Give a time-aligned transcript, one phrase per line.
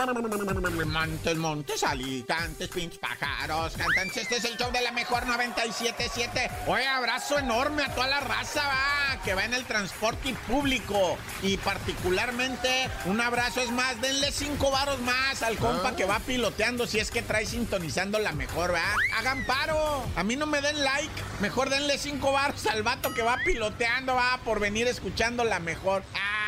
[0.00, 4.16] Montes, montes, alicantes, pinches pájaros, cantantes.
[4.16, 6.50] Este es el show de la mejor 977.
[6.66, 11.18] Oye, abrazo enorme a toda la raza, va, que va en el transporte público.
[11.42, 16.86] Y particularmente, un abrazo es más, denle cinco varos más al compa que va piloteando
[16.86, 18.96] si es que trae sintonizando la mejor, va.
[19.18, 20.06] Hagan paro.
[20.16, 21.22] A mí no me den like.
[21.40, 26.02] Mejor denle cinco varos al vato que va piloteando, va, por venir escuchando la mejor.
[26.14, 26.39] Ah,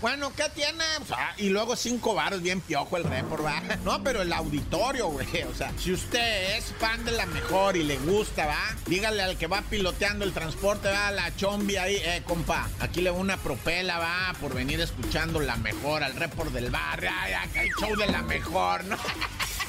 [0.00, 0.84] Bueno, ¿qué tiene?
[1.10, 3.62] Ah, y luego cinco varos, bien piojo el report, va.
[3.84, 5.26] No, pero el auditorio, güey.
[5.42, 9.38] O sea, si usted es fan de la mejor y le gusta, va, dígale al
[9.38, 12.68] que va piloteando el transporte, va, la chombi ahí, eh, compa.
[12.80, 17.10] Aquí le una propela, va, por venir escuchando la mejor, al report del barrio.
[17.18, 18.96] Ay, acá el show de la mejor, ¿no?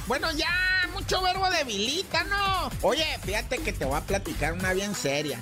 [0.07, 2.69] Bueno, ya, mucho verbo debilita, ¿no?
[2.83, 5.41] Oye, fíjate que te voy a platicar una bien seria.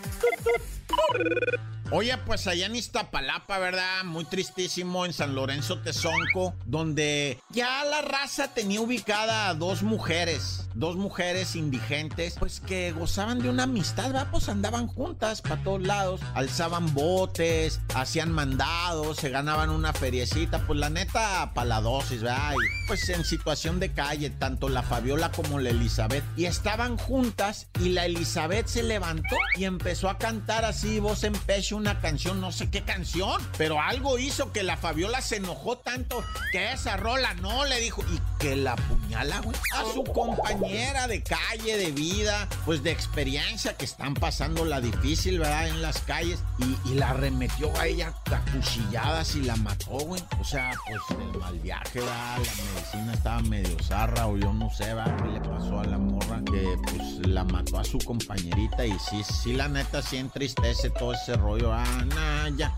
[1.92, 4.04] Oye, pues allá en Iztapalapa, ¿verdad?
[4.06, 10.68] Muy tristísimo en San Lorenzo Tezonco, donde ya la raza tenía ubicada a dos mujeres,
[10.74, 14.28] dos mujeres indigentes, pues que gozaban de una amistad, ¿verdad?
[14.32, 20.80] Pues andaban juntas para todos lados, alzaban botes, hacían mandados, se ganaban una feriecita, pues
[20.80, 22.54] la neta, para la dosis, ¿verdad?
[22.54, 27.68] Y, pues en situación de calle, tanto la Fabiola como la Elizabeth, y estaban juntas
[27.80, 32.40] y la Elizabeth se levantó y empezó a cantar así, voz en pecho, una canción,
[32.40, 36.96] no sé qué canción, pero algo hizo que la Fabiola se enojó tanto que esa
[36.96, 41.92] rola no le dijo y que la puñala, güey, a su compañera de calle, de
[41.92, 45.68] vida, pues de experiencia que están pasando la difícil, ¿verdad?
[45.68, 50.24] En las calles y, la arremetió a ella a y la mató, güey.
[50.40, 52.38] O sea, pues el mal viaje, ¿verdad?
[52.38, 55.18] La medicina estaba medio zarra o yo no sé, ¿verdad?
[55.18, 56.42] ¿Qué le pasó a la morra?
[56.46, 61.14] Que pues la mató a su compañerita y sí, sí, la neta sí entristece todo
[61.14, 61.63] ese rollo.
[61.72, 62.74] Ah, nah, ya.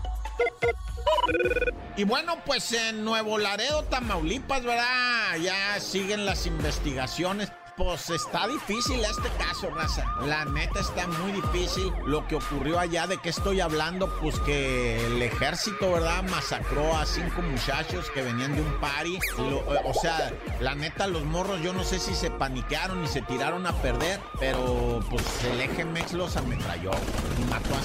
[1.96, 5.36] Y bueno, pues en Nuevo Laredo, Tamaulipas, ¿verdad?
[5.42, 7.50] Ya siguen las investigaciones.
[7.76, 10.02] Pues está difícil este caso, raza.
[10.24, 13.06] La neta está muy difícil lo que ocurrió allá.
[13.06, 14.08] ¿De qué estoy hablando?
[14.22, 16.22] Pues que el ejército, ¿verdad?
[16.22, 19.18] Masacró a cinco muchachos que venían de un party.
[19.36, 23.20] Lo- o sea, la neta, los morros, yo no sé si se paniquearon y se
[23.20, 26.92] tiraron a perder, pero pues el eje Mex los ametralló.
[27.38, 27.82] Y mató a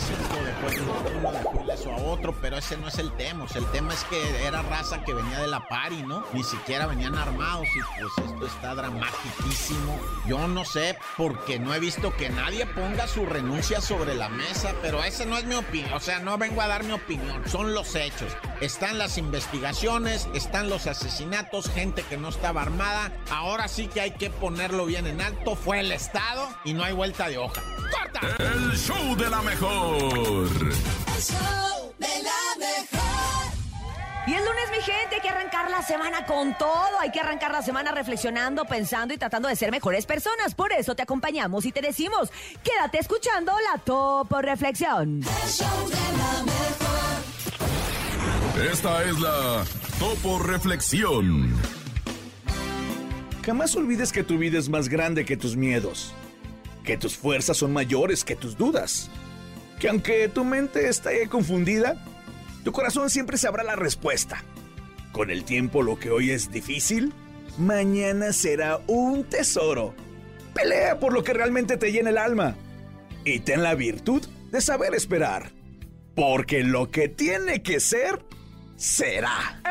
[0.69, 3.45] cinco, después de uno, después ileso a otro, pero ese no es el tema.
[3.45, 6.23] O sea, el tema es que era raza que venía de la party, ¿no?
[6.33, 9.99] Ni siquiera venían armados y pues esto está dramatiquísimo.
[10.27, 14.73] Yo no sé, porque no he visto que nadie ponga su renuncia sobre la mesa,
[14.81, 15.93] pero esa no es mi opinión.
[15.93, 18.31] O sea, no vengo a dar mi opinión, son los hechos.
[18.59, 23.11] Están las investigaciones, están los asesinatos, gente que no estaba armada.
[23.29, 25.55] Ahora sí que hay que ponerlo bien en alto.
[25.55, 27.61] Fue el Estado y no hay vuelta de hoja.
[27.91, 28.21] ¡Corta!
[28.37, 30.49] El show de la mejor.
[31.21, 33.53] El show de la mejor.
[34.25, 36.99] Y el lunes, mi gente, hay que arrancar la semana con todo.
[36.99, 40.55] Hay que arrancar la semana reflexionando, pensando y tratando de ser mejores personas.
[40.55, 42.31] Por eso te acompañamos y te decimos,
[42.63, 45.21] quédate escuchando la Topo Reflexión.
[45.21, 46.43] El show de la
[48.55, 48.71] mejor.
[48.71, 49.63] Esta es la
[49.99, 51.55] Topo Reflexión.
[53.45, 56.13] Jamás olvides que tu vida es más grande que tus miedos,
[56.83, 59.09] que tus fuerzas son mayores que tus dudas,
[59.81, 61.95] que aunque tu mente esté confundida,
[62.63, 64.43] tu corazón siempre sabrá la respuesta.
[65.11, 67.11] Con el tiempo lo que hoy es difícil,
[67.57, 69.95] mañana será un tesoro.
[70.53, 72.55] Pelea por lo que realmente te llena el alma
[73.25, 75.51] y ten la virtud de saber esperar,
[76.13, 78.23] porque lo que tiene que ser,
[78.75, 79.63] será.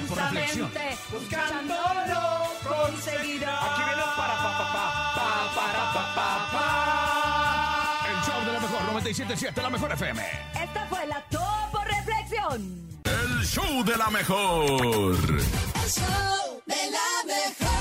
[0.00, 0.98] Vida intensamente.
[1.10, 2.20] Buscándolo
[2.66, 3.62] conseguirás.
[3.62, 4.84] Aquí viene para pa pa pa
[5.14, 6.66] pa para pa pa pa.
[8.10, 10.22] El show de la mejor 977, la mejor FM.
[10.62, 12.86] Esta fue la Topo Reflexión.
[13.04, 14.70] El show de la mejor.
[14.74, 17.76] El show de la mejor.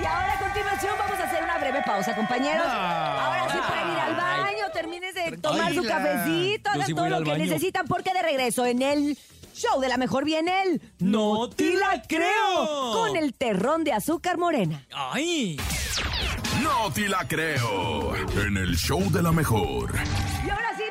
[0.00, 2.66] Y ahora a continuación vamos a hacer una breve pausa, compañeros.
[2.66, 7.22] ahora sí pueden ir al baño, termines de tomar su cafecito, hagan sí todo lo
[7.22, 7.44] que baño.
[7.44, 9.18] necesitan, porque de regreso en el
[9.54, 12.92] show de la mejor viene el ¡No te la creo!
[12.92, 14.86] Con el terrón de azúcar morena.
[14.92, 15.58] ¡Ay!
[16.62, 18.14] No te la creo.
[18.36, 19.94] En el show de la mejor.
[20.46, 20.84] Y ahora sí,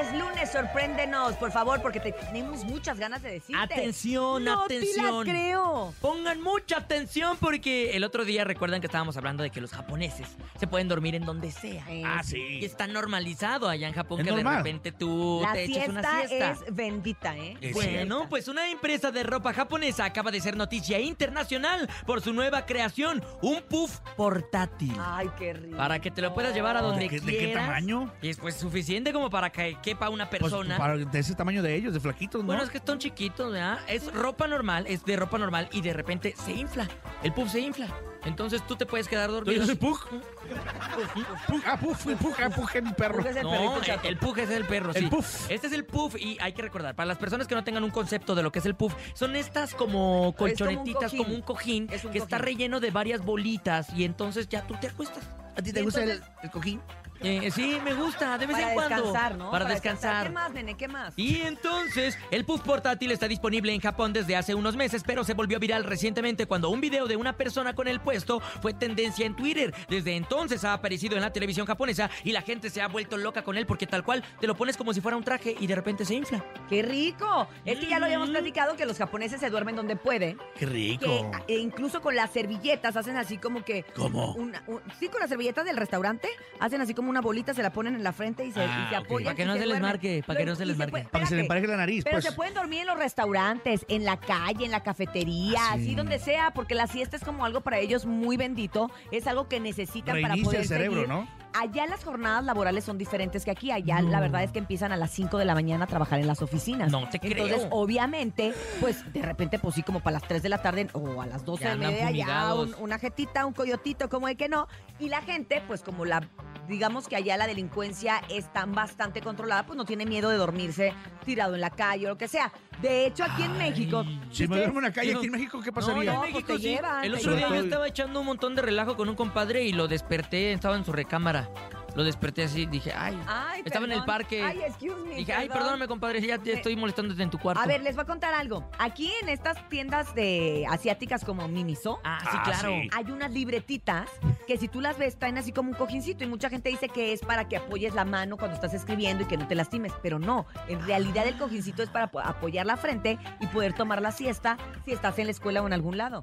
[0.00, 3.60] es lunes, sorpréndenos, por favor, porque te- tenemos muchas ganas de decirte.
[3.62, 5.24] Atención, no atención.
[5.24, 5.94] te la creo.
[6.00, 10.28] Pongan mucha atención porque el otro día recuerdan que estábamos hablando de que los japoneses
[10.58, 11.84] se pueden dormir en donde sea.
[11.88, 12.64] Eh, Ah, Y sí.
[12.64, 14.52] está normalizado allá en Japón Es que normal.
[14.54, 17.56] de repente tú La te eches una siesta, es bendita, ¿eh?
[17.60, 22.32] Es Bueno, pues una empresa de ropa japonesa acaba de ser noticia internacional por su
[22.32, 24.94] nueva creación, un puff portátil.
[25.00, 25.76] Ay, qué rico.
[25.76, 27.26] Para que te lo puedas llevar a donde ¿De qué, quieras.
[27.26, 28.12] de qué tamaño?
[28.22, 30.76] Y es pues suficiente como para que quepa una Pues, persona.
[30.78, 32.46] para de ese tamaño de ellos, de flaquitos, ¿no?
[32.48, 33.78] Bueno, es que están chiquitos, ¿verdad?
[33.86, 36.88] Es ropa normal, es de ropa normal y de repente se infla.
[37.22, 37.86] El puff se infla.
[38.24, 39.60] Entonces tú te puedes quedar ¿Tú dormido.
[39.62, 40.00] dices Pug?
[40.08, 41.96] Pug, Ah, Pug,
[42.42, 43.20] ah, Pug, es mi perro.
[43.20, 44.08] Es el No, perrito el, chato.
[44.08, 44.98] el puff es el perro, sí.
[45.04, 45.48] El puff.
[45.50, 47.90] Este es el puff y hay que recordar, para las personas que no tengan un
[47.90, 51.18] concepto de lo que es el puff, son estas como colchonetitas, cojín.
[51.22, 52.44] como un cojín, Es un que está cojín.
[52.56, 55.22] relleno de varias bolitas y entonces ya tú te acuestas.
[55.56, 56.80] ¿A ti te gusta el- el cojín?
[57.20, 58.96] Eh, sí, me gusta, de vez Para en cuando.
[58.96, 59.50] descansar, ¿no?
[59.50, 60.26] Para descansar.
[60.26, 60.76] ¿Qué más, nene?
[60.76, 61.14] ¿Qué más?
[61.16, 65.34] Y entonces, el puff portátil está disponible en Japón desde hace unos meses, pero se
[65.34, 69.34] volvió viral recientemente cuando un video de una persona con el puesto fue tendencia en
[69.34, 69.74] Twitter.
[69.88, 73.42] Desde entonces ha aparecido en la televisión japonesa y la gente se ha vuelto loca
[73.42, 75.74] con él porque tal cual te lo pones como si fuera un traje y de
[75.74, 76.44] repente se infla.
[76.68, 77.48] ¡Qué rico!
[77.64, 78.32] Es que ya lo habíamos Mm.
[78.32, 80.38] platicado que los japoneses se duermen donde pueden.
[80.58, 81.30] Qué rico.
[81.46, 83.84] Que e incluso con las servilletas hacen así como que.
[83.94, 84.34] ¿Cómo?
[84.34, 86.28] una- un- sí, con las servilletas del restaurante
[86.60, 88.90] hacen así como una bolita, se la ponen en la frente y se, Ah, y
[88.94, 89.04] se ok.
[89.06, 89.24] apoyan.
[89.24, 90.92] Para que no se les marque, para que no se les marque.
[90.92, 92.24] Para que se le espérate, empareje la nariz, Pero pues.
[92.24, 95.82] se pueden dormir en los restaurantes, en la calle, en la cafetería, Ah, sí.
[95.82, 99.48] así donde sea, porque la siesta es como algo para ellos muy bendito, es algo
[99.48, 101.08] que necesitan para poder el cerebro, seguir.
[101.08, 101.28] ¿no?
[101.58, 103.70] Allá las jornadas laborales son diferentes que aquí.
[103.70, 106.26] Allá la verdad es que empiezan a las 5 de la mañana a trabajar en
[106.26, 106.92] las oficinas.
[106.92, 107.46] No te creo.
[107.46, 111.22] Entonces, obviamente, pues de repente, pues sí, como para las 3 de la tarde o
[111.22, 114.36] a las 12 Ya de andan media, ya un- una jetita, un coyotito, como de
[114.36, 114.68] que no.
[114.98, 116.28] Y la gente, pues como la,
[116.68, 120.92] digamos que allá la delincuencia está bastante controlada, pues no tiene miedo de dormirse
[121.24, 122.52] tirado en la calle o lo que sea.
[122.82, 124.02] De hecho, aquí en México...
[124.04, 126.00] Si me ustedes- duermo en la calle aquí en México, ¿qué No, pasaría?
[126.02, 126.68] en No, pues México te sí.
[126.68, 129.72] llevan, El otro día yo estaba echando un montón de relajo con un compadre y
[129.72, 131.48] lo desperté, estaba en su recámara.
[131.96, 133.18] Lo desperté así, dije, ay.
[133.26, 134.42] Ay, estaba en el parque.
[134.42, 135.62] Ay, excuse me, dije, ay, perdón.
[135.62, 137.62] perdóname, compadre, ya te Me- estoy molestándote en tu cuarto.
[137.62, 138.68] A ver, les voy a contar algo.
[138.78, 142.68] Aquí en estas tiendas de asiáticas como Miniso, Ah, sí, Ah, claro.
[142.68, 142.90] sí.
[142.94, 144.10] hay unas libretitas
[144.46, 147.12] que si tú las ves traen así como un cojincito y mucha gente dice que
[147.14, 150.18] es para que apoyes la mano cuando estás escribiendo y que no te lastimes, pero
[150.18, 154.12] no, en realidad el cojincito es para po- apoyar la frente y poder tomar la
[154.12, 156.22] siesta si estás en la escuela o en algún lado.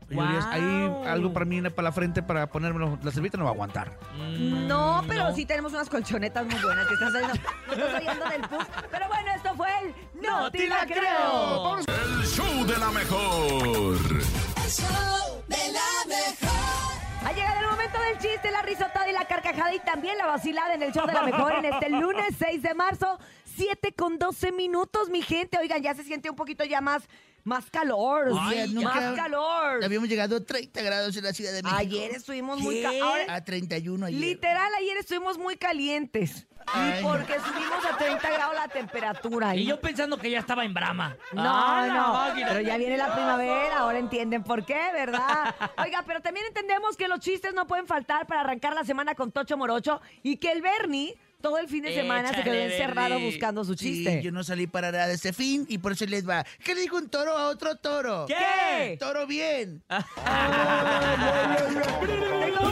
[0.52, 1.04] Ahí Guau.
[1.08, 3.00] algo para mí para la frente para ponérmelo.
[3.02, 3.98] La servilleta no va a aguantar.
[4.18, 7.34] Mm, No, pero sí tenemos unas colchonetas muy buenas que estás oyendo,
[7.68, 8.68] no estás oyendo del puff.
[8.92, 11.78] Pero bueno, esto fue el No, te la creo.
[11.78, 13.96] El show de la mejor.
[13.96, 16.94] El show de la mejor.
[17.26, 20.74] Ha llegado el momento del chiste, la risotada y la carcajada y también la vacilada
[20.74, 23.18] en el show de la mejor en este lunes 6 de marzo,
[23.56, 25.58] 7 con 12 minutos, mi gente.
[25.58, 27.04] Oigan, ya se siente un poquito ya más,
[27.44, 28.32] más calor.
[28.40, 29.84] Ay, sí, nunca- más calor.
[29.84, 31.80] Habíamos llegado a 30 grados en la Ciudad de México.
[31.80, 33.30] Ayer estuvimos muy calientes.
[33.30, 34.20] A 31 ayer.
[34.20, 36.48] Literal, ayer estuvimos muy calientes.
[36.66, 37.10] Ay, y no.
[37.12, 39.54] porque subimos a 30 grados la temperatura.
[39.54, 41.18] Y yo pensando que ya estaba en Brahma.
[41.34, 42.48] No, Ah, no, máquina.
[42.48, 45.54] pero ya viene la primavera, ahora entienden por qué, ¿verdad?
[45.78, 49.34] Oiga, pero también entendemos que los chistes no pueden faltar para arrancar la semana con
[49.34, 53.30] Tocho Morocho y que el Bernie todo el fin de semana se quedó encerrado Bernie.
[53.30, 54.22] buscando su Sí, chiste.
[54.24, 56.46] yo no salí para nada de este fin y por eso les va.
[56.64, 58.26] ¿Qué le dijo un toro a otro toro?
[58.28, 58.96] ¿Qué?
[58.98, 59.84] Toro bien.
[59.90, 60.06] Tengo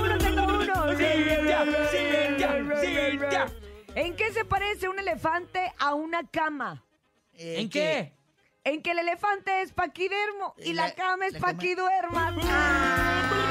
[0.02, 0.98] uno, tengo uno.
[0.98, 3.48] Cintia, Cintia, Cintia.
[3.96, 6.86] ¿En qué se parece un elefante a una cama?
[7.34, 8.14] Eh, ¿En qué?
[8.64, 12.38] En que el elefante es paquidermo y la, La- cama es paquiduerma.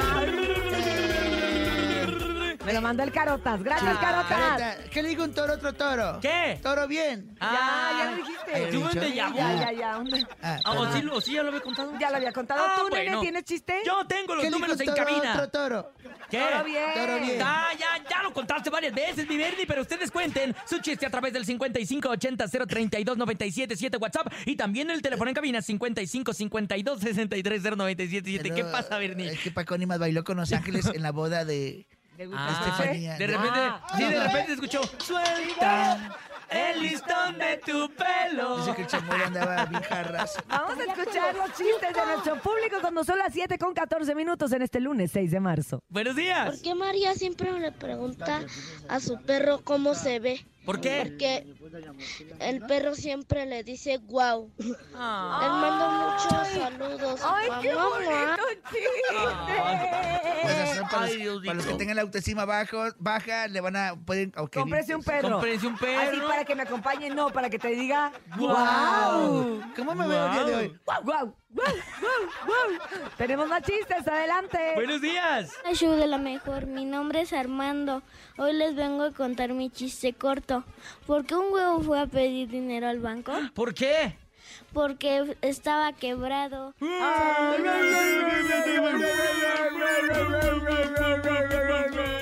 [2.65, 3.63] Me lo mandó el Carotas.
[3.63, 4.77] Gracias, Carotas.
[4.91, 6.19] ¿Qué le dijo un toro a otro toro?
[6.21, 6.59] ¿Qué?
[6.61, 7.35] Toro bien.
[7.41, 8.51] Ya, ya lo dijiste.
[8.53, 9.01] ¿Ya lo ¿Tuve un dicho?
[9.01, 9.37] déjà vu?
[9.37, 9.93] Ya, ya, ya.
[9.93, 10.27] ¿dónde?
[10.43, 11.93] Ah, Ah, ¿o sí, o sí ya lo había contado?
[11.99, 12.63] Ya lo había contado.
[12.63, 13.21] Ah, ¿Tú, nene, bueno.
[13.21, 13.73] tienes chiste?
[13.85, 15.33] Yo tengo los ¿Qué le dijo números un en toro a cabina.
[15.33, 15.93] otro toro?
[16.29, 16.39] ¿Qué?
[16.51, 16.93] Todo bien.
[16.93, 17.41] Toro bien.
[17.43, 21.09] Ah, ya, ya lo contaste varias veces, mi Bernie, pero ustedes cuenten su chiste a
[21.09, 28.41] través del 5580-032-977 WhatsApp y también el teléfono en cabina 5552-630977.
[28.43, 29.31] ¿Qué Pero, pasa, Bernie?
[29.31, 31.87] Es que Paco Animas bailó con Los Ángeles en la boda de...
[32.21, 32.51] ¿Te gusta Ah?
[32.69, 33.17] Estefanía.
[33.17, 33.81] de repente, Ah.
[33.97, 36.17] sí, de repente escuchó, suelta
[36.51, 38.57] el listón de tu pelo.
[38.57, 40.35] Dice que el chamuelo andaba bien jarras.
[40.47, 44.51] Vamos a escuchar los chistes de nuestro público cuando son las 7 con 14 minutos
[44.51, 45.81] en este lunes 6 de marzo.
[45.89, 46.51] Buenos días.
[46.51, 48.41] ¿Por qué María siempre le pregunta
[48.87, 50.45] a su perro cómo se ve?
[50.65, 51.03] ¿Por qué?
[51.07, 51.55] Porque
[52.39, 54.51] el perro siempre le dice guau.
[54.95, 55.39] Ah.
[55.41, 57.21] Les mando muchos saludos.
[57.23, 57.89] ¡Ay, qué Mamá.
[57.89, 60.41] bonito chiste!
[60.43, 63.75] Pues eso, para, Ay, los, para los que tengan la autoestima bajo, baja, le van
[63.75, 63.95] a...
[63.95, 65.31] Pueden, ok, Cómprese un perro.
[65.31, 66.09] Cómprese un perro.
[66.09, 69.61] Así para que me acompañe, no, para que te diga ¡Guau!
[69.75, 70.79] ¿Cómo me veo el día de hoy?
[70.85, 73.09] ¡Guau, guau, guau, guau, guau!
[73.17, 74.57] Tenemos más chistes, adelante.
[74.75, 75.51] Buenos días.
[75.63, 78.03] De la mejor, mi nombre es Armando.
[78.37, 80.63] Hoy les vengo a contar mi chiste corto.
[81.05, 83.33] ¿Por qué un huevo fue a pedir dinero al banco?
[83.53, 84.17] ¿Por qué?
[84.73, 86.73] Porque estaba quebrado.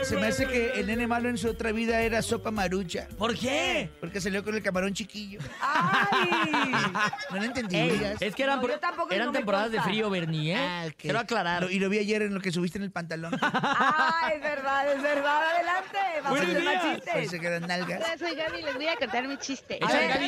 [0.03, 3.07] Se me hace que el nene malo en su otra vida era sopa marucha.
[3.17, 3.89] ¿Por qué?
[3.99, 5.39] Porque salió con el camarón chiquillo.
[5.61, 6.71] ¡Ay!
[7.29, 7.75] No lo entendí.
[7.77, 10.57] Ey, es que eran, No, yo tampoco, eran no temporadas de frío, Bernie, ¿eh?
[10.57, 10.93] Ah, ok.
[10.97, 11.63] Quiero aclarar.
[11.63, 13.37] Lo- y lo vi ayer en lo que subiste en el pantalón.
[13.41, 15.41] ¡Ay, es verdad, es verdad!
[15.53, 15.97] ¡Adelante!
[16.23, 16.95] ¡Vamos a Buenos hacer más días.
[16.95, 17.13] chistes!
[17.13, 18.01] Parece que eran nalgas.
[18.03, 19.79] Hola, soy Gaby, les voy a contar mi chiste.
[19.81, 20.19] A ver.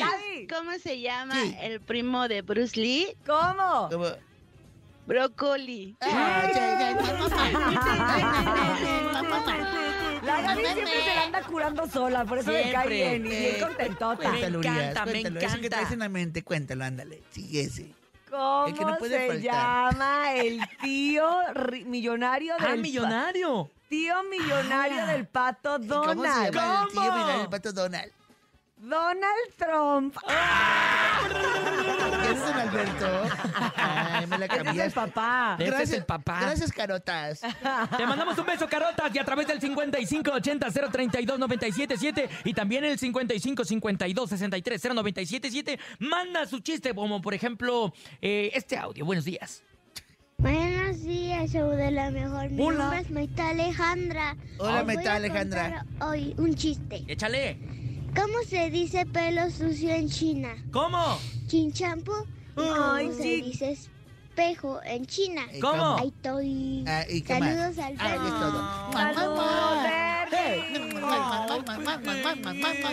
[0.48, 1.56] ¿Cómo se llama Sí.
[1.60, 3.16] el primo de Bruce Lee?
[3.26, 3.88] ¿Cómo?
[3.90, 4.06] Como,
[5.06, 5.96] Brócoli.
[6.00, 6.42] ah,
[10.24, 13.54] La Gaby siempre se la anda curando sola, por eso me cae bien y bien
[13.56, 14.16] Eh, contentota.
[14.30, 15.40] Cuéntalo, Me encanta, me cuéntalo.
[15.40, 15.76] Eso que encanta.
[15.76, 17.22] traes en la mente, cuéntalo, ándale.
[17.30, 17.92] Sigue ese.
[18.30, 19.42] ¿Cómo El que no puede se faltar.
[19.42, 23.70] llama el tío ri- millonario del ¡Ah, millonario!
[23.88, 26.54] tío millonario del pato ¿Y ¿Cómo se Donald?
[26.54, 27.16] llama el tío ¿Cómo?
[27.26, 28.12] Milán, el pato Donald?
[28.82, 30.16] Donald Trump.
[32.20, 33.22] ¿Quién es Don Alberto?
[33.76, 35.00] Ay, me la Ese es el cambiaste.
[35.00, 35.56] papá.
[35.60, 36.40] Ese es el papá.
[36.40, 37.40] Gracias, carotas.
[37.96, 46.44] Te mandamos un beso, carotas, y a través del 5580-032-977 y también el 5552-630977 manda
[46.46, 49.04] su chiste, como por ejemplo eh, este audio.
[49.04, 49.62] Buenos días.
[50.38, 52.50] Buenos días, show de la mejor.
[52.50, 52.78] Mi Hola.
[52.78, 54.36] nombre es Maita Alejandra.
[54.58, 55.86] Hola, Maita Alejandra.
[56.00, 57.04] Hoy un chiste.
[57.06, 57.91] Échale.
[58.14, 60.54] ¿Cómo se dice pelo sucio en China?
[60.72, 61.18] ¿Cómo?
[61.46, 62.12] Chinchampo.
[62.56, 65.42] ¿Y Ay, cómo se dice espejo en China?
[65.50, 65.96] Eh, ¿Cómo?
[65.98, 66.84] Ahí estoy.
[66.86, 67.54] Ah, ¿y qué más?
[67.54, 68.28] Saludos al Ah, Bernie.
[68.28, 68.92] es todo.
[68.92, 69.38] Saludos,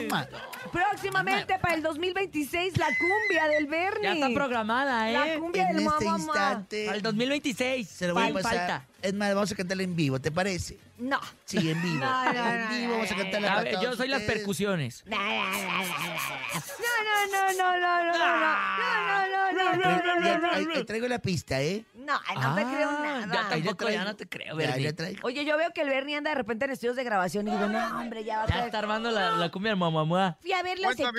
[0.09, 0.27] Mamá.
[0.71, 4.03] Próximamente para el 2026 la cumbia del Bernie.
[4.03, 5.39] Ya está programada, La ¿eh?
[5.39, 6.17] cumbia En del este mamá.
[6.17, 7.87] instante Para el 2026.
[7.87, 8.57] se lo voy a Fal- pasar.
[8.57, 8.85] Falta.
[9.01, 10.77] Es más, vamos a cantarla en vivo, ¿te parece?
[10.97, 11.19] No.
[11.45, 11.99] Sí, en vivo.
[12.03, 14.21] No, no, en no, vivo vamos a cantarla A para ver, yo todos soy las
[14.23, 15.03] percusiones.
[15.05, 15.23] No, no,
[17.31, 21.85] no, no, no, no, no, no, no, no, no, no, traigo la pista, ¿eh?
[21.95, 23.33] no, no te creo Ah, nada.
[23.33, 24.93] Ya tampoco, ya no te creo, Bernie.
[25.21, 27.67] Oye, yo veo que el Bernie anda de repente en estudios de grabación y digo,
[27.67, 30.37] no, hombre, ya va a Ya está armando la, la cumbia mamá.
[30.41, 31.13] Fui a ver los equipos.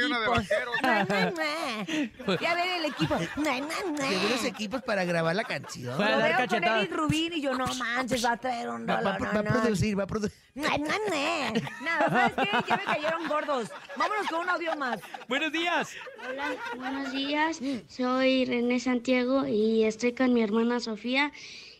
[0.82, 2.36] Mua, mua.
[2.36, 3.16] Fui a ver el equipo.
[3.18, 5.96] Llevé los equipos para grabar la canción.
[5.96, 6.78] Fue a Lo dar veo con cachetadas.
[6.84, 9.32] Eric Rubín y yo, no manches, va a traer un Va, va- rollo.
[9.32, 10.36] va a producir, va a producir.
[10.54, 12.48] Nada, ¿sabes qué?
[12.68, 13.68] Ya me cayeron gordos.
[13.96, 15.00] Vámonos con un audio más.
[15.28, 15.90] Buenos días.
[16.28, 17.60] Hola, buenos días.
[17.88, 21.32] Soy René Santiago y estoy con mi hermana Sofía.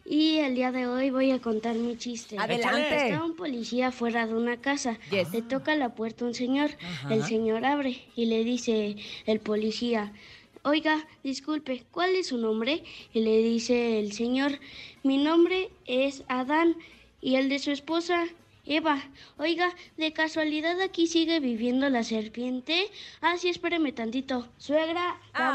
[0.05, 2.37] Y el día de hoy voy a contar mi chiste.
[2.39, 3.11] Adelante.
[3.11, 4.99] Está un policía fuera de una casa.
[5.11, 5.31] Yes.
[5.31, 6.71] Le toca la puerta a un señor.
[7.11, 10.13] El señor abre y le dice el policía,
[10.63, 12.85] oiga, disculpe, ¿cuál es su nombre?
[13.13, 14.59] Y le dice el señor,
[15.03, 16.77] mi nombre es Adán
[17.21, 18.27] y el de su esposa.
[18.67, 19.03] Eva,
[19.39, 22.91] oiga, de casualidad aquí sigue viviendo la serpiente.
[23.21, 24.49] Ah, sí, espéreme tantito.
[24.59, 25.51] Suegra, la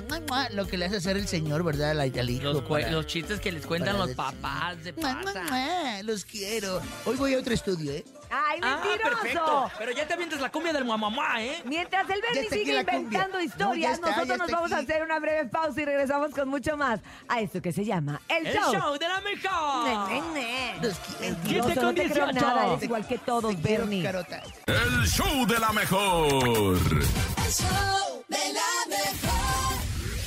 [0.00, 1.90] lo, lo que le hace hacer el señor, ¿verdad?
[1.92, 2.44] Al, al hijo.
[2.44, 5.42] Los, cue- para- los chistes que les cuentan los papás de Mua, mua, pasa.
[5.44, 6.80] mua, Los quiero.
[7.04, 8.04] Hoy voy a otro estudio, ¿eh?
[8.30, 9.10] ¡Ay, Ah, mentiroso!
[9.20, 9.70] perfecto.
[9.78, 11.62] Pero ya te avientas la cumbia del mamá, ¿eh?
[11.66, 15.48] Mientras el Bernie sigue inventando No, historias, está, nosotros nos vamos a hacer una breve
[15.48, 18.72] pausa y regresamos con mucho más a esto que se llama El, El Show.
[18.74, 20.08] show de la mejor.
[20.08, 20.74] Ne, ne, ne.
[20.82, 21.34] Los quiero.
[21.36, 22.40] Mentiroso, no te creo 18.
[22.46, 24.04] nada, eres igual que todos, Bernie.
[24.66, 26.26] El show de la mejor.
[26.26, 28.03] El show de la mejor.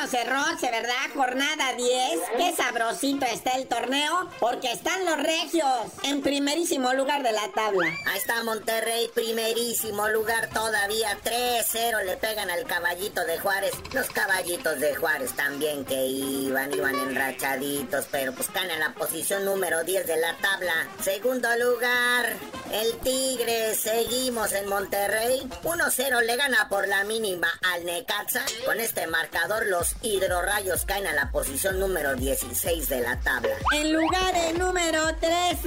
[0.00, 1.10] Bueno, cerró, se ¿verdad?
[1.14, 2.20] Jornada 10.
[2.38, 4.30] Qué sabrosito está el torneo.
[4.38, 5.68] Porque están los regios
[6.04, 7.86] en primerísimo lugar de la tabla.
[8.06, 11.18] Ahí está Monterrey, primerísimo lugar todavía.
[11.22, 13.72] 3-0 le pegan al caballito de Juárez.
[13.92, 18.06] Los caballitos de Juárez también que iban, iban enrachaditos.
[18.10, 20.88] Pero pues en la posición número 10 de la tabla.
[21.02, 22.36] Segundo lugar,
[22.72, 23.74] el Tigre.
[23.74, 25.46] Seguimos en Monterrey.
[25.62, 28.46] 1-0 le gana por la mínima al Necaxa.
[28.64, 33.54] Con este marcador, los Hidrorrayos caen a la posición número 16 de la tabla.
[33.72, 35.58] En lugar de número 3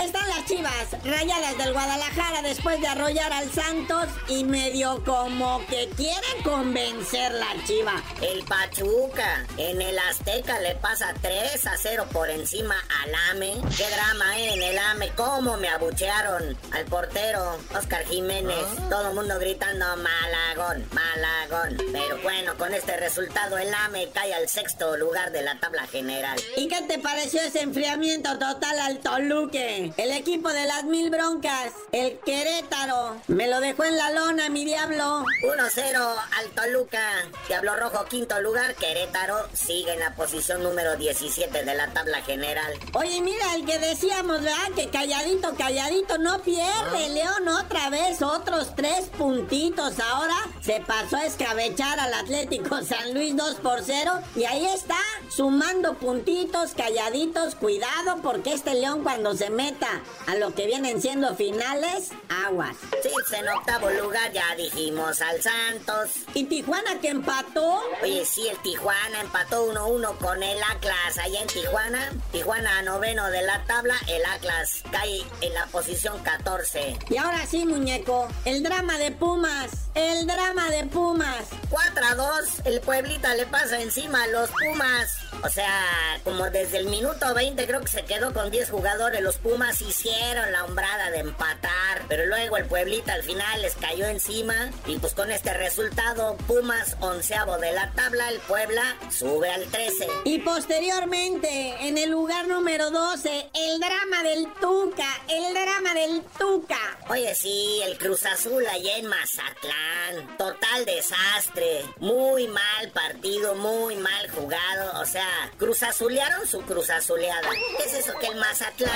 [0.00, 5.88] están las Chivas, rayadas del Guadalajara después de arrollar al Santos y medio como que
[5.96, 8.02] quieren convencer la Chiva.
[8.20, 13.54] El Pachuca en el Azteca le pasa 3 a 0 por encima al AME.
[13.76, 18.64] Qué drama eh, en el AME, cómo me abuchearon al portero Oscar Jiménez.
[18.90, 21.76] Todo el mundo gritando Malagón, Malagón.
[21.92, 26.38] Pero bueno, con este resultado el AME cae al sexto lugar de la tabla general.
[26.56, 29.92] ¿Y qué te pareció ese enfriamiento total al Toluque?
[29.96, 34.64] El equipo de las mil broncas, el Querétaro, me lo dejó en la lona, mi
[34.64, 35.24] diablo.
[35.42, 37.00] 1-0 al Toluca.
[37.48, 38.74] Diablo Rojo, quinto lugar.
[38.74, 42.72] Querétaro sigue en la posición número 17 de la tabla general.
[42.94, 44.70] Oye, mira, el que decíamos, ¿verdad?
[44.74, 47.08] Que calladito, calladito, no pierde.
[47.10, 49.98] León otra vez, otros tres puntitos.
[50.00, 54.20] Ahora se pasó a escabechar al Atlético San Luis 2 por 0.
[54.36, 54.96] Y ahí está,
[55.28, 57.54] sumando puntitos, calladitos.
[57.54, 62.10] Cuidado, porque este León cuando se meta a lo que vienen siendo finales,
[62.46, 62.76] aguas.
[63.02, 66.24] Sí, en octavo lugar ya dijimos al Santos.
[66.32, 67.82] ¿Y Tijuana que empató?
[68.02, 72.12] Oye, sí, el Tijuana empató 1-1 con el Atlas allá en Tijuana.
[72.32, 76.98] Tijuana noveno de la tabla, el Atlas cae en la posición 14.
[77.10, 81.44] Y ahora sí, muñeco, el drama de Pumas, el drama de Pumas.
[81.70, 85.18] 4-2, el Pueblita le pasa encima a los Pumas.
[85.42, 89.20] O sea, como desde el minuto 20 creo que se quedó con 10 jugadores.
[89.20, 92.02] Los Pumas hicieron la hombrada de empatar.
[92.08, 94.70] Pero luego el Pueblita al final les cayó encima.
[94.86, 100.08] Y pues con este resultado, Pumas onceavo de la tabla, el Puebla sube al 13.
[100.24, 106.98] Y posteriormente, en el lugar número 12, el drama del Tuca, el drama del Tuca.
[107.08, 110.36] Oye, sí, el Cruz Azul allá en Mazatlán.
[110.38, 111.84] Total desastre.
[111.98, 113.23] Muy mal partido,
[113.56, 115.00] muy mal jugado.
[115.00, 115.26] O sea,
[115.56, 117.48] Cruz Azulearon su Cruz Azuleada.
[117.78, 118.92] ¿Qué es eso que el Mazatlán,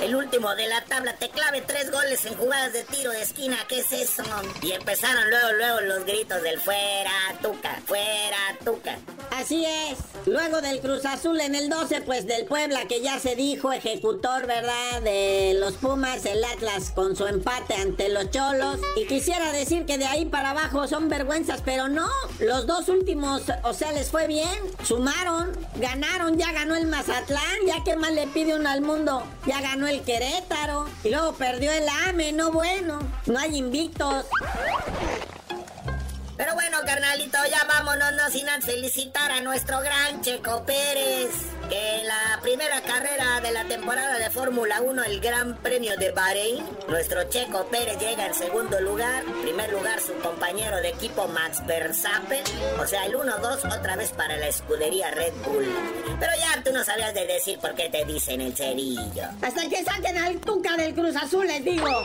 [0.00, 3.56] el último de la tabla, te clave tres goles en jugadas de tiro de esquina?
[3.68, 4.22] ¿Qué es eso?
[4.62, 7.10] Y empezaron luego, luego los gritos del fuera,
[7.42, 8.98] Tuca, fuera, Tuca.
[9.32, 9.98] Así es.
[10.26, 14.46] Luego del Cruz Azul en el 12, pues del Puebla, que ya se dijo, ejecutor,
[14.46, 15.02] ¿verdad?
[15.02, 18.78] De los Pumas, el Atlas con su empate ante los Cholos.
[18.96, 22.08] Y quisiera decir que de ahí para abajo son vergüenzas, pero no.
[22.38, 24.58] Los dos últimos, o sea, les fue bien.
[24.84, 29.22] Sumaron, ganaron, ya ganó el Mazatlán, ya que más le pide uno al mundo.
[29.46, 30.86] Ya ganó el Querétaro.
[31.02, 32.98] Y luego perdió el AME, no bueno.
[33.24, 34.26] No hay invictos.
[36.84, 41.30] Carnalito, ya vámonos, no sin felicitar a nuestro gran Checo Pérez.
[41.68, 46.10] Que en la primera carrera de la temporada de Fórmula 1, el Gran Premio de
[46.10, 49.24] Bahrein, nuestro Checo Pérez llega en segundo lugar.
[49.24, 52.42] En primer lugar, su compañero de equipo Max Verstappen.
[52.80, 55.66] O sea, el 1-2 otra vez para la escudería Red Bull.
[56.18, 59.24] Pero ya tú no sabías de decir por qué te dicen el cerillo.
[59.40, 62.04] Hasta que saquen al Tuca del Cruz Azul, les digo.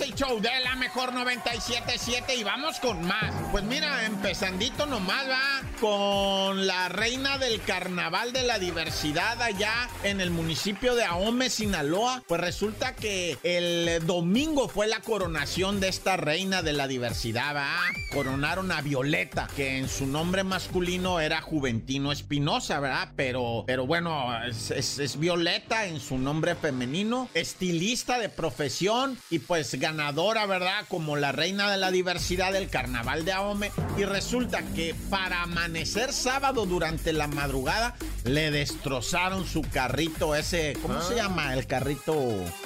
[0.00, 3.32] El show de la mejor 977 y vamos con más.
[3.50, 10.20] Pues mira, empezandito nomás va con la reina del carnaval de la diversidad allá en
[10.20, 12.22] el municipio de Ahome, Sinaloa.
[12.28, 17.76] Pues resulta que el domingo fue la coronación de esta reina de la diversidad, va.
[18.12, 23.08] Coronaron a Violeta, que en su nombre masculino era Juventino Espinosa, ¿verdad?
[23.16, 29.38] Pero, pero bueno, es, es- es Violeta en su nombre femenino, estilista de profesión y
[29.38, 30.84] pues ganadora, ¿verdad?
[30.88, 33.70] Como la reina de la diversidad del carnaval de Ahome.
[33.96, 37.94] Y resulta que para amanecer sábado durante la madrugada
[38.24, 41.54] le destrozaron su carrito ese, ¿cómo se llama?
[41.54, 42.16] El carrito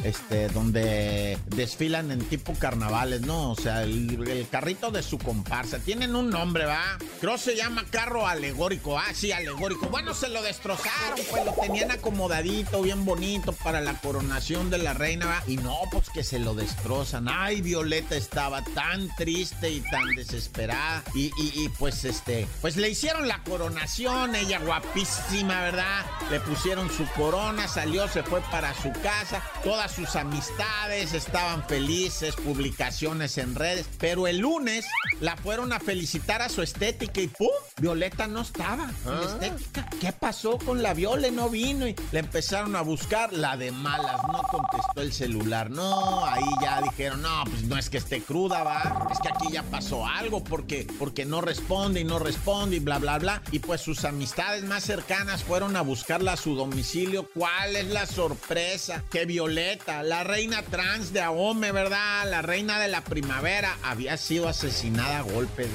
[0.03, 3.51] este donde desfilan en tipo carnavales, ¿no?
[3.51, 5.79] O sea, el, el carrito de su comparsa.
[5.79, 6.97] Tienen un nombre, ¿va?
[7.21, 8.99] Creo se llama carro alegórico.
[8.99, 9.89] Ah, sí, alegórico.
[9.89, 14.95] Bueno, se lo destrozaron, pues lo tenían acomodadito, bien bonito para la coronación de la
[14.95, 15.43] reina, ¿va?
[15.47, 17.10] Y no, pues que se lo destrozan.
[17.29, 21.03] Ay, Violeta estaba tan triste y tan desesperada.
[21.15, 26.05] Y, y- y, pues este, pues le hicieron la coronación, ella guapísima, ¿verdad?
[26.31, 29.43] Le pusieron su corona, salió, se fue para su casa.
[29.65, 33.87] Todas sus amistades estaban felices, publicaciones en redes.
[33.99, 34.85] Pero el lunes
[35.21, 37.49] la fueron a felicitar a su estética y ¡pum!
[37.79, 39.89] Violeta no estaba en estética.
[40.01, 41.31] ¿Qué pasó con la Viole?
[41.31, 43.33] No vino y le empezaron a buscar.
[43.33, 45.71] La de malas, no contestó el celular.
[45.71, 47.00] No, ahí ya dijeron.
[47.09, 49.09] No, pues no es que esté cruda, va.
[49.11, 52.99] Es que aquí ya pasó algo porque, porque no responde y no responde y bla,
[52.99, 53.43] bla, bla.
[53.53, 57.29] Y pues sus amistades más cercanas fueron a buscarla a su domicilio.
[57.35, 59.03] ¿Cuál es la sorpresa?
[59.11, 62.29] Que Violeta, la reina trans de Ahome, ¿verdad?
[62.29, 65.71] La reina de la primavera, había sido asesinada a golpes.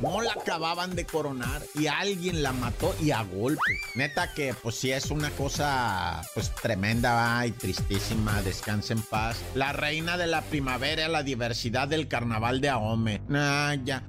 [0.00, 3.78] No la acababan de coronar y alguien la mató y a golpes.
[3.94, 7.46] Neta que pues sí es una cosa pues tremenda ¿va?
[7.46, 8.42] y tristísima.
[8.42, 9.36] Descanse en paz.
[9.54, 13.20] La reina de la primavera, la diversidad del carnaval de Ahome.
[13.30, 14.02] Ah, ya.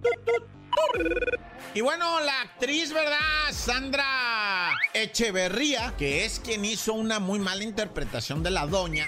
[1.73, 3.19] Y bueno, la actriz, ¿verdad?
[3.51, 9.07] Sandra Echeverría, que es quien hizo una muy mala interpretación de la doña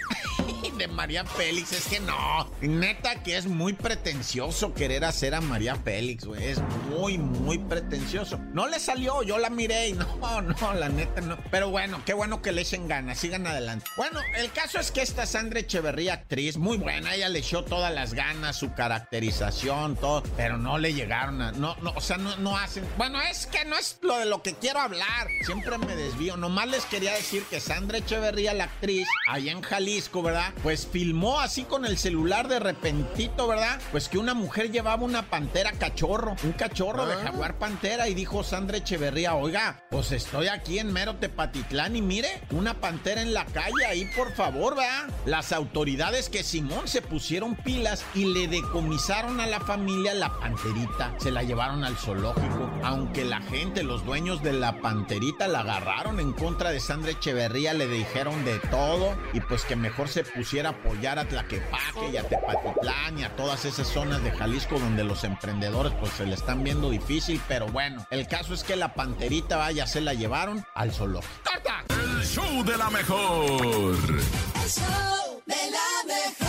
[0.77, 1.73] de María Félix.
[1.73, 6.43] Es que no, neta que es muy pretencioso querer hacer a María Félix, güey.
[6.43, 8.39] Es muy, muy pretencioso.
[8.53, 11.37] No le salió, yo la miré y no, no, la neta no.
[11.51, 13.85] Pero bueno, qué bueno que le echen ganas, sigan adelante.
[13.97, 17.93] Bueno, el caso es que esta Sandra Echeverría, actriz, muy buena, ella le echó todas
[17.93, 21.51] las ganas, su caracterización, todo, pero no le llegaron a.
[21.51, 22.85] No, no, o sea, no, no hacen.
[22.97, 25.27] Bueno, es que no es lo de lo que quiero hablar.
[25.45, 26.37] Siempre me desvío.
[26.37, 30.53] Nomás les quería decir que Sandra Echeverría, la actriz, allá en Jalisco, ¿verdad?
[30.67, 33.79] Pues filmó así con el celular de repentito, ¿verdad?
[33.89, 38.43] Pues que una mujer llevaba una pantera cachorro, un cachorro de jaguar pantera, y dijo
[38.43, 43.45] Sandra Echeverría, oiga, pues estoy aquí en mero Tepatitlán y mire, una pantera en la
[43.45, 45.07] calle ahí, por favor, ¿verdad?
[45.25, 51.15] Las autoridades que Simón se pusieron pilas y le decomisaron a la familia la panterita.
[51.17, 52.69] Se la llevaron al zoológico.
[52.83, 57.73] Aunque la gente, los dueños de la panterita la agarraron en contra de Sandra Echeverría,
[57.73, 62.17] le dijeron de todo y pues que mejor se pusiera a apoyar a Tlaquepaque y
[62.17, 66.35] a Tepatitlán y a todas esas zonas de Jalisco donde los emprendedores pues se le
[66.35, 70.65] están viendo difícil, pero bueno, el caso es que la panterita vaya, se la llevaron
[70.73, 71.33] al zoológico.
[71.43, 71.83] ¡Corta!
[71.89, 73.51] El show de la mejor.
[73.51, 76.47] El show de la mejor.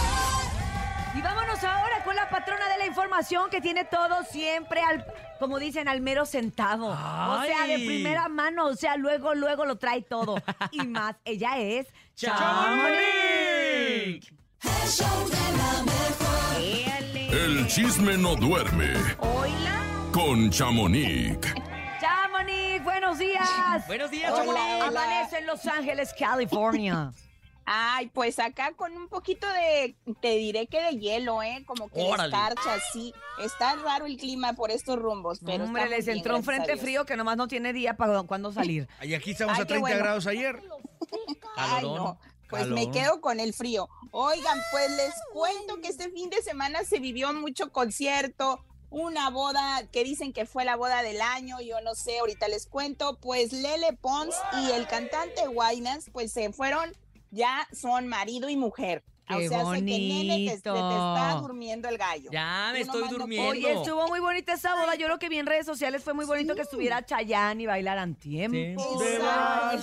[1.14, 5.04] Y vámonos ahora con la patrona de la información que tiene todo siempre al,
[5.40, 6.86] como dicen, al mero centavo.
[6.88, 10.36] O sea, de primera mano, o sea, luego, luego lo trae todo.
[10.70, 13.47] Y más, ella es ¡Chamonix!
[14.02, 14.20] El
[14.86, 17.34] show de la mejor.
[17.34, 19.82] El chisme no duerme Hola.
[20.12, 21.36] con Chamonix.
[22.00, 23.84] Chamonix, buenos días.
[23.88, 24.84] Buenos días, Hola, Chamonix.
[24.86, 24.86] hola.
[24.86, 27.10] Amanece en Los Ángeles, California.
[27.66, 31.64] Ay, pues acá con un poquito de, te diré que de hielo, ¿eh?
[31.66, 32.28] Como que de Órale.
[32.34, 33.12] escarcha, así.
[33.42, 37.04] Está raro el clima por estos rumbos, pero Hombre, les bien, entró un frente frío
[37.04, 38.86] que nomás no tiene día para cuándo salir.
[39.02, 39.98] Y aquí estamos Ay, a qué 30 bueno.
[39.98, 40.62] grados ayer.
[41.56, 42.18] Ay, no.
[42.48, 43.88] Pues me quedo con el frío.
[44.10, 49.86] Oigan, pues les cuento que este fin de semana se vivió mucho concierto, una boda
[49.92, 53.18] que dicen que fue la boda del año, yo no sé, ahorita les cuento.
[53.20, 56.96] Pues Lele Pons y el cantante Guaynas, pues se fueron,
[57.30, 59.04] ya son marido y mujer.
[59.28, 61.40] ¡Qué o sea, sé que nene te, te- te está bonito!
[61.42, 62.30] durmiendo el gallo.
[62.32, 63.50] Ya me estoy durmiendo.
[63.50, 64.94] Oye, estuvo muy bonita esa boda.
[64.94, 68.14] Yo lo que vi en redes sociales fue muy bonito que estuviera Chayanne y bailaran
[68.14, 68.56] tiempo.
[69.02, 69.78] Exacto,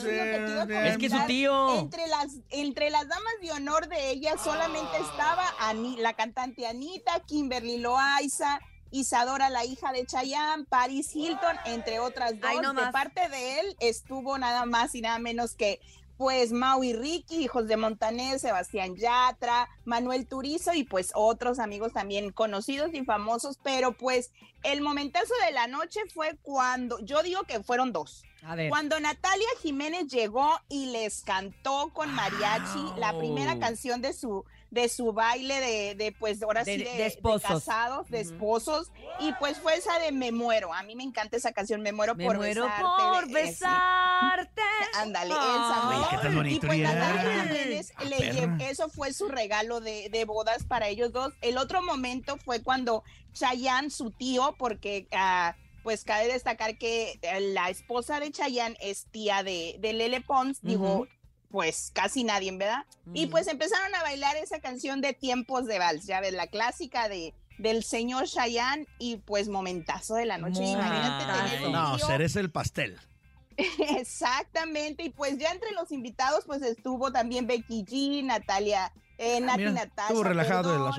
[0.73, 1.79] es que Es su tío.
[1.79, 7.19] Entre las, entre las damas de honor de ella solamente estaba Ani- la cantante Anita,
[7.21, 8.59] Kimberly Loaiza,
[8.91, 12.49] Isadora, la hija de Chayanne, Paris Hilton, entre otras dos.
[12.49, 15.79] Ay, no de parte de él estuvo nada más y nada menos que
[16.17, 21.93] pues Mau y Ricky, hijos de Montaner, Sebastián Yatra, Manuel Turizo y pues otros amigos
[21.93, 24.31] también conocidos y famosos, pero pues
[24.63, 28.23] el momentazo de la noche fue cuando, yo digo que fueron dos.
[28.43, 28.69] A ver.
[28.69, 34.89] Cuando Natalia Jiménez llegó y les cantó con mariachi la primera canción de su de
[34.89, 37.43] su baile de, de pues ahora De- sí de, de de esposos.
[37.49, 40.73] casados, de esposos y pues fue esa de Me muero.
[40.73, 43.03] A mí me encanta esa canción Me muero Me por muero besarte.
[43.13, 44.61] por besarte.
[44.95, 45.89] Ándale, esa.
[45.89, 50.63] Ay, qué tan Y pues Jiménez Ah, le eso fue su regalo de, de bodas
[50.65, 51.33] para ellos dos.
[51.41, 57.39] El otro momento fue cuando Chayanne, su tío, porque ah, pues cabe destacar que eh,
[57.53, 61.07] la esposa de Chayanne es tía de, de Lele Pons, digo, Ujú.
[61.55, 62.85] Pues casi nadie, ¿verdad?
[63.13, 67.07] Y pues empezaron a bailar esa canción de Tiempos de Vals, ya ves, la clásica
[67.07, 70.61] de del señor Chayanne y pues momentazo de la noche.
[70.65, 71.23] Imagínate
[71.55, 72.99] tener No, cereza el pastel.
[73.57, 79.59] Exactamente, y pues ya entre los invitados pues estuvo también Becky G, Natalia, eh, Nati
[79.59, 80.07] Mira, Natasha.
[80.09, 80.93] estuvo relajado el perdón,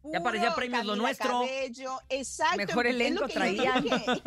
[0.00, 0.18] asunto.
[0.18, 1.40] Ya parecía puro premios lo nuestro.
[1.40, 2.56] Cabello, exacto.
[2.56, 3.82] Mejor es elenco yo traían.
[3.82, 3.96] Dije.
[4.06, 4.22] Dije,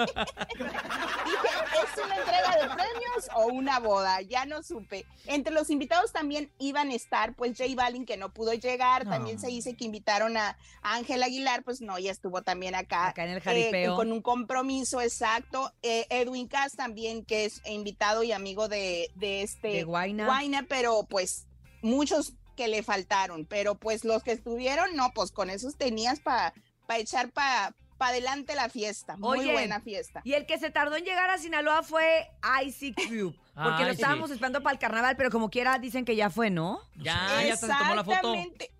[1.83, 4.21] ¿es una entrega de premios o una boda?
[4.21, 5.05] Ya no supe.
[5.25, 9.39] Entre los invitados también iban a estar pues J Balvin que no pudo llegar, también
[9.39, 13.31] se dice que invitaron a Ángel Aguilar, pues no, ya estuvo también acá Acá en
[13.31, 13.95] el eh, jaripeo.
[13.95, 15.71] con un compromiso exacto.
[15.81, 20.25] Eh, Edwin Cass también, que es invitado y amigo de, de este De Guayna.
[20.25, 21.47] Guayna, pero pues
[21.81, 26.53] muchos que le faltaron, pero pues los que estuvieron, no, pues con esos tenías para
[26.97, 29.17] echar para adelante la fiesta.
[29.17, 30.21] Muy Oye, buena fiesta.
[30.23, 32.29] Y el que se tardó en llegar a Sinaloa fue
[32.65, 33.35] Icy Cube.
[33.55, 34.33] Porque Ay, lo estábamos sí.
[34.33, 36.81] esperando para el carnaval, pero como quiera dicen que ya fue, ¿no?
[36.95, 38.33] Ya, ya se tomó la foto.
[38.33, 38.71] Exactamente.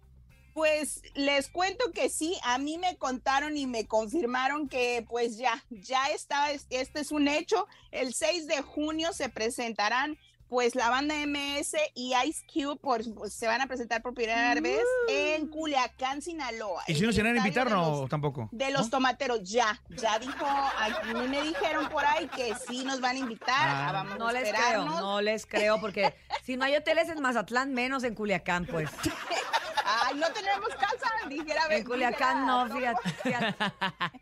[0.54, 5.64] Pues les cuento que sí, a mí me contaron y me confirmaron que pues ya,
[5.70, 7.68] ya está, este es un hecho.
[7.92, 10.18] El 6 de junio se presentarán
[10.54, 14.54] pues la banda MS y Ice Cube por, pues, se van a presentar por primera
[14.62, 16.84] vez en Culiacán, Sinaloa.
[16.86, 18.50] ¿Y si nos el iban a estadio invitar de no los- tampoco?
[18.52, 23.02] de los tomateros, ya, ya dijo, a mí me dijeron por ahí que sí nos
[23.02, 23.90] van a invitar, Ah.
[23.94, 26.14] vamos No a les creo, no les creo, porque
[26.44, 28.92] si no hay hoteles en Mazatlán, menos en Culiacán, pues.
[30.06, 31.64] Ay, no tenemos casa, dijera.
[31.72, 33.10] En Culiacán no, fíjate.
[33.24, 33.56] fíjate.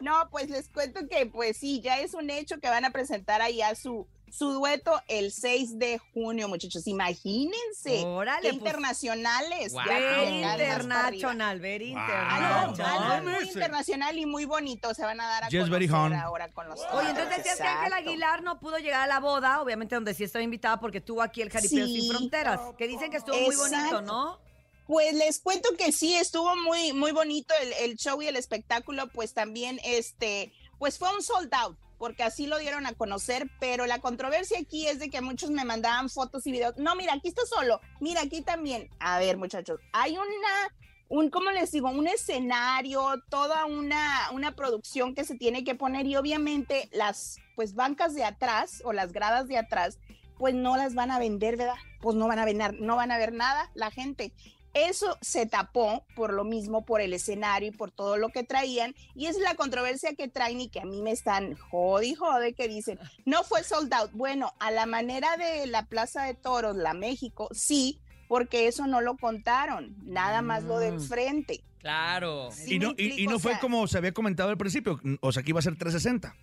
[0.00, 3.42] No, pues les cuento que pues sí, ya es un hecho que van a presentar
[3.42, 6.86] allá su, su dueto el 6 de junio, muchachos.
[6.86, 8.04] Imagínense.
[8.04, 8.56] Órale, qué pues.
[8.56, 9.72] internacionales.
[9.72, 9.80] Wow.
[9.82, 10.54] arriba.
[10.54, 13.12] international, very Algo, international.
[13.12, 16.12] algo muy internacional y muy bonito se van a dar a conocer hon.
[16.14, 17.92] ahora con los Oye, entonces decías que Ángel.
[17.92, 21.42] Aguilar no pudo llegar a la boda, obviamente donde sí estaba invitada porque tuvo aquí
[21.42, 22.00] el Jaripeo Sí.
[22.00, 24.02] Sin Fronteras, que dicen que estuvo muy bonito.
[24.02, 24.38] ¿no?
[24.86, 29.08] Pues les cuento que sí, estuvo muy, muy bonito el, el show y el espectáculo,
[29.08, 33.86] pues también este, pues fue un sold out, porque así lo dieron a conocer, pero
[33.86, 36.76] la controversia aquí es de que muchos me mandaban fotos y videos.
[36.76, 38.88] No, mira, aquí está solo, mira, aquí también.
[39.00, 40.74] A ver, muchachos, hay una,
[41.08, 41.90] un, ¿cómo les digo?
[41.90, 47.74] Un escenario, toda una, una producción que se tiene que poner y obviamente las, pues,
[47.74, 49.98] bancas de atrás o las gradas de atrás,
[50.38, 51.74] pues no las van a vender, ¿verdad?
[52.00, 54.32] Pues no van a vender, no van a ver nada la gente.
[54.74, 58.94] Eso se tapó por lo mismo, por el escenario y por todo lo que traían.
[59.14, 62.52] Y es la controversia que traen y que a mí me están jode y jode
[62.54, 64.10] que dicen, no fue sold out.
[64.12, 69.00] Bueno, a la manera de la Plaza de Toros, la México, sí, porque eso no
[69.00, 70.94] lo contaron, nada más lo de Mm.
[70.94, 71.60] enfrente.
[71.80, 72.50] Claro.
[72.52, 75.42] Sí y no, y- no o fue como se había comentado al principio, o sea
[75.42, 76.34] que iba a ser 360.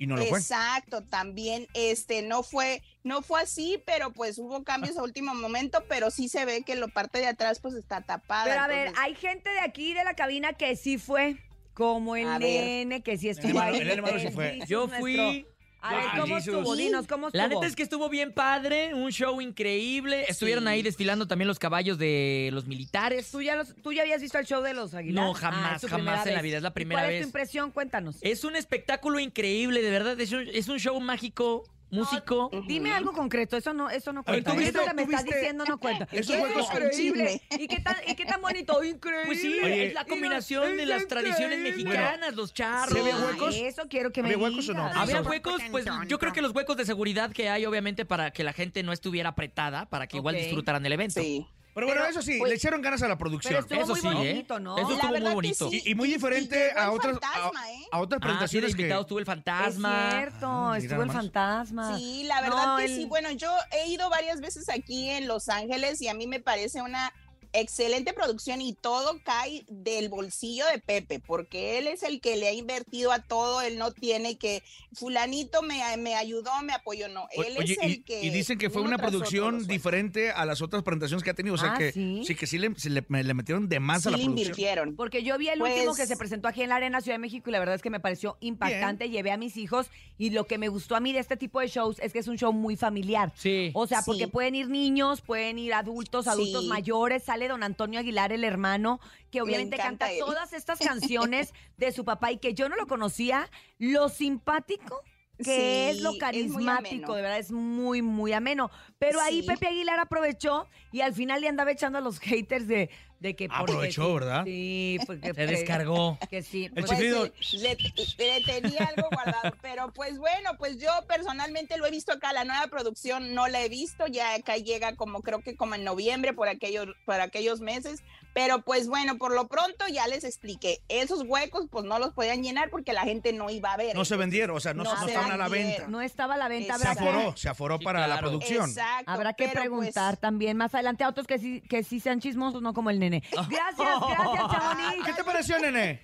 [0.00, 0.38] Y no lo fue.
[0.38, 5.84] Exacto, también este no fue no fue así, pero pues hubo cambios a último momento,
[5.90, 8.44] pero sí se ve que la parte de atrás pues está tapada.
[8.46, 11.36] Pero a ver, hay gente de aquí de la cabina que sí fue,
[11.74, 12.64] como el A ver.
[12.64, 13.80] nene que sí estuvo hermano- ahí.
[13.82, 14.58] el hermano sí El fue.
[14.66, 15.00] Yo nuestro.
[15.00, 15.46] fui.
[15.82, 16.54] A ver, ¿cómo Jesus.
[16.54, 16.76] estuvo?
[16.76, 17.42] Dinos, ¿cómo estuvo?
[17.42, 20.24] La neta es que estuvo bien padre, un show increíble.
[20.28, 23.30] Estuvieron ahí desfilando también los caballos de los militares.
[23.30, 25.24] ¿Tú ya, los- ¿Tú ya habías visto el show de los Aguilar?
[25.24, 26.42] No, jamás, Ah, es tu jamás primera en la vez.
[26.42, 27.22] vida, es la ¿Y primera ¿Cuál es vez.
[27.22, 27.70] tu impresión?
[27.70, 28.16] Cuéntanos.
[28.20, 30.20] Es un espectáculo increíble, de verdad.
[30.20, 32.50] Es un, es un show mágico, músico.
[32.66, 34.52] Dime algo concreto, eso no, eso no ver, cuenta.
[34.52, 36.06] ¿tú viste- eso que me estás diciendo no cuenta.
[36.12, 37.42] Esos Eso juegos- es increíble.
[37.58, 38.82] ¿Y qué, tan, ¿Y qué tan bonito?
[38.84, 39.26] Increíble.
[39.26, 39.86] Pues sí, Oye.
[39.86, 42.92] es la combinación de las tradiciones mexicanas, los charros.
[42.94, 43.54] ¿Sí había Ah, huecos?
[43.56, 44.88] Eso quiero que me ¿Había huecos o no?
[44.88, 44.96] digas.
[44.96, 48.44] Había huecos, pues yo creo que los huecos de seguridad que hay, obviamente, para que
[48.44, 51.20] la gente no estuviera apretada, para que igual disfrutaran del evento.
[51.20, 51.46] Sí.
[51.80, 53.64] Pero bueno, Pero, eso sí, pues- le echaron ganas a la producción.
[53.68, 54.10] Pero Eso muy sí, ¿eh?
[54.14, 54.78] bonito, ¿no?
[54.78, 55.70] Eso estuvo muy bonito.
[55.70, 55.82] sí.
[55.84, 57.86] Y, y muy Y- y diferente a otras, fantasma, a, ¿eh?
[57.92, 59.00] a otras Ah, sí, de presentaciones que...
[59.00, 60.10] estuvo el Es fantasma.
[60.10, 61.98] cierto, Ah, estuvo el fantasma.
[61.98, 63.04] Sí, la verdad No, que el- sí.
[63.06, 66.82] Bueno, yo he ido varias veces aquí en Los Ángeles y a mí me parece
[66.82, 67.12] una
[67.52, 72.48] excelente producción y todo cae del bolsillo de Pepe, porque él es el que le
[72.48, 77.26] ha invertido a todo, él no tiene que, fulanito me, me ayudó, me apoyó, no,
[77.32, 78.22] él Oye, es el y, que...
[78.22, 81.54] y dicen que fue una producción diferente a las otras presentaciones que ha tenido.
[81.54, 82.34] O sea Ah, que ¿sí?
[82.34, 84.46] que sí le, sí le- le metieron de más a Sí la le producción.
[84.46, 84.96] invirtieron.
[84.96, 87.20] Porque yo vi el Pues- último que se presentó aquí en la Arena Ciudad de
[87.20, 89.08] México y la verdad es que me pareció impactante.
[89.08, 89.86] Llevé a mis hijos
[90.18, 92.28] y lo que me gustó a mí de este tipo de shows es que es
[92.28, 93.32] un show muy familiar.
[93.36, 93.70] Sí.
[93.74, 94.04] O sea, Sí.
[94.06, 96.68] porque pueden ir niños, pueden ir adultos, adultos Sí.
[96.68, 97.22] mayores.
[97.40, 99.00] Sale don Antonio Aguilar, el hermano,
[99.30, 100.18] que obviamente canta él.
[100.18, 103.48] todas estas canciones de su papá y que yo no lo conocía.
[103.78, 105.02] Lo simpático
[105.42, 108.70] que es lo Sí, es muy carismático, de verdad es muy, muy ameno.
[108.98, 109.42] Pero ahí.
[109.42, 113.48] Pepe Aguilar aprovechó y al final le andaba echando a los haters de, de que...
[113.50, 114.44] Aprovechó, sí, ¿verdad?
[114.44, 115.34] Sí, porque...
[115.34, 116.18] Se descargó.
[116.28, 116.64] Que sí.
[116.64, 117.24] El pues, chiflido.
[117.58, 117.76] le,
[118.18, 122.44] le tenía algo guardado, pero pues bueno, pues yo personalmente lo he visto acá, la
[122.44, 126.32] nueva producción no la he visto, ya acá llega como creo que como en noviembre
[126.32, 131.22] por aquellos, por aquellos meses, pero pues bueno, por lo pronto ya les expliqué, esos
[131.26, 133.94] huecos pues no los podían llenar porque la gente no iba a ver.
[133.94, 135.86] No se vendieron, o sea, no, No no se estaban a la venta.
[135.88, 136.78] no estaba a la venta.
[136.78, 138.68] Se aforó, se aforó Sí, para la producción.
[138.70, 139.10] Exacto.
[139.10, 142.62] habrá que pues, preguntar también más adelante a otros que sí, que sí sean chismosos,
[142.62, 143.22] no como el nene.
[143.32, 145.04] Gracias, gracias, Chamonix.
[145.06, 146.02] ¿Qué te pareció, nene?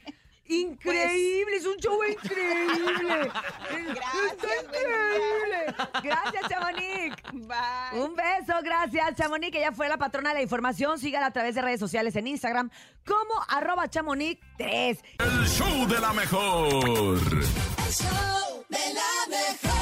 [0.48, 3.30] Increíble, es un show increíble.
[3.70, 5.74] Gracias, increíble.
[6.02, 7.16] Gracias, Chamonix.
[7.32, 8.00] Bye.
[8.00, 10.98] Un beso, gracias, Chamonix, que ya fue la patrona de la información.
[10.98, 12.70] Sígala a través de redes sociales en Instagram
[13.04, 14.98] como arroba chamonix 3.
[15.18, 16.74] El show de la mejor.
[16.76, 19.76] El show de la mejor.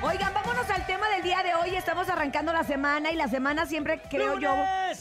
[0.00, 1.74] Oigan, vámonos al tema del día de hoy.
[1.74, 4.54] Estamos arrancando la semana y la semana siempre creo yo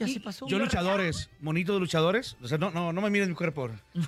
[0.02, 0.46] Y así pasó.
[0.46, 2.36] Yo luchadores, monito de luchadores.
[2.42, 3.70] O sea, no, no, no me mires mi cuerpo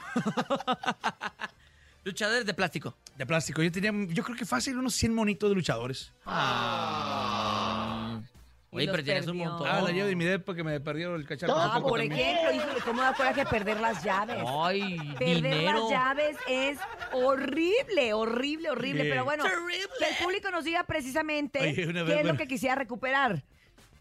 [2.04, 2.94] Luchadores de plástico.
[3.16, 3.62] de plástico.
[3.62, 6.12] Yo tenía, yo creo que fácil unos 100 monitos de luchadores.
[8.70, 9.68] Oye, los pero tienes un montón.
[9.70, 11.54] Ah, la llevo de mi depa porque me perdieron el cacharro.
[11.56, 12.20] hace Ah, poco por también.
[12.20, 14.36] ejemplo, híjole, cómo da coraje perder las llaves.
[14.46, 15.80] Ay, Perder dinero.
[15.80, 16.78] las llaves es
[17.12, 19.04] horrible, horrible, horrible.
[19.04, 19.08] Sí.
[19.10, 19.78] Pero bueno, Terrible.
[19.98, 22.36] que el público nos diga precisamente Oye, una qué es lo bueno.
[22.36, 23.42] que quisiera recuperar.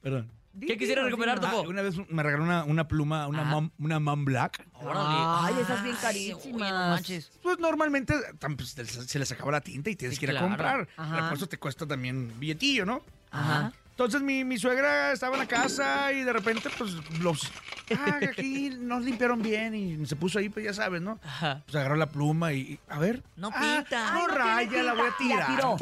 [0.01, 0.29] Perdón.
[0.59, 1.51] ¿Qué quisiera Dinos, recuperar, dinos.
[1.53, 1.69] Ah, Topo?
[1.69, 3.49] una vez me regaló una, una pluma, una, Ajá.
[3.51, 4.65] mom, una mom black.
[4.85, 6.71] Ay, esas bien carísimas.
[6.71, 7.31] no manches.
[7.41, 10.29] Pues normalmente tam- pues, se- se les acaba la tinta y tienes Sí, que ir
[10.29, 10.47] a claro.
[10.47, 10.87] comprar.
[10.95, 11.29] Ajá.
[11.29, 13.01] Por eso te cuesta también billetillo, ¿no?
[13.31, 13.73] Ajá.
[13.93, 17.51] Entonces mi, mi suegra estaba en la casa y de repente pues los...
[17.95, 21.19] Ah, aquí no limpiaron bien y se puso ahí, pues ya sabes, ¿no?
[21.23, 21.61] Ajá.
[21.65, 22.79] Pues agarró la pluma y...
[22.89, 23.21] a ver.
[23.35, 24.11] No Ah, pinta.
[24.13, 25.49] no Ay, no raya, la voy a tirar.
[25.49, 25.77] La tiró.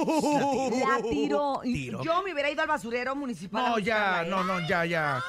[0.85, 1.61] La tiró.
[1.63, 2.03] Y Tiró.
[2.03, 3.63] Yo me hubiera ido al basurero municipal.
[3.63, 4.29] No, ya, ¿eh?
[4.29, 5.23] no, no, ya, ya.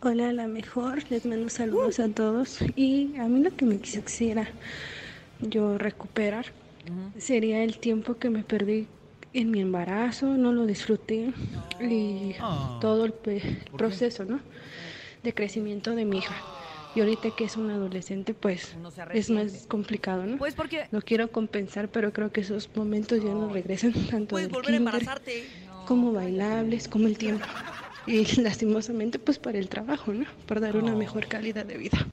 [0.00, 1.02] Hola, la mejor.
[1.10, 2.58] Les mando saludos a todos.
[2.76, 4.48] Y a mí lo que me quisiera
[5.40, 6.46] yo recuperar
[7.18, 8.86] sería el tiempo que me perdí
[9.34, 10.26] en mi embarazo.
[10.26, 11.32] No lo disfruté.
[11.80, 12.78] Y Ah.
[12.80, 14.40] todo el pe- proceso, ¿no?
[15.22, 16.34] De crecimiento de mi hija.
[16.94, 18.76] Y ahorita que es una adolescente, pues
[19.14, 20.36] es más complicado, ¿no?
[20.36, 24.48] Pues porque Lo quiero compensar, pero creo que esos momentos ya no regresan tanto Puedes
[24.48, 25.44] del volver a kinder embarazarte.
[25.86, 27.46] como bailables, como el tiempo.
[28.06, 30.26] Y lastimosamente, pues para el trabajo, ¿no?
[30.46, 32.06] Para dar una mejor calidad de vida.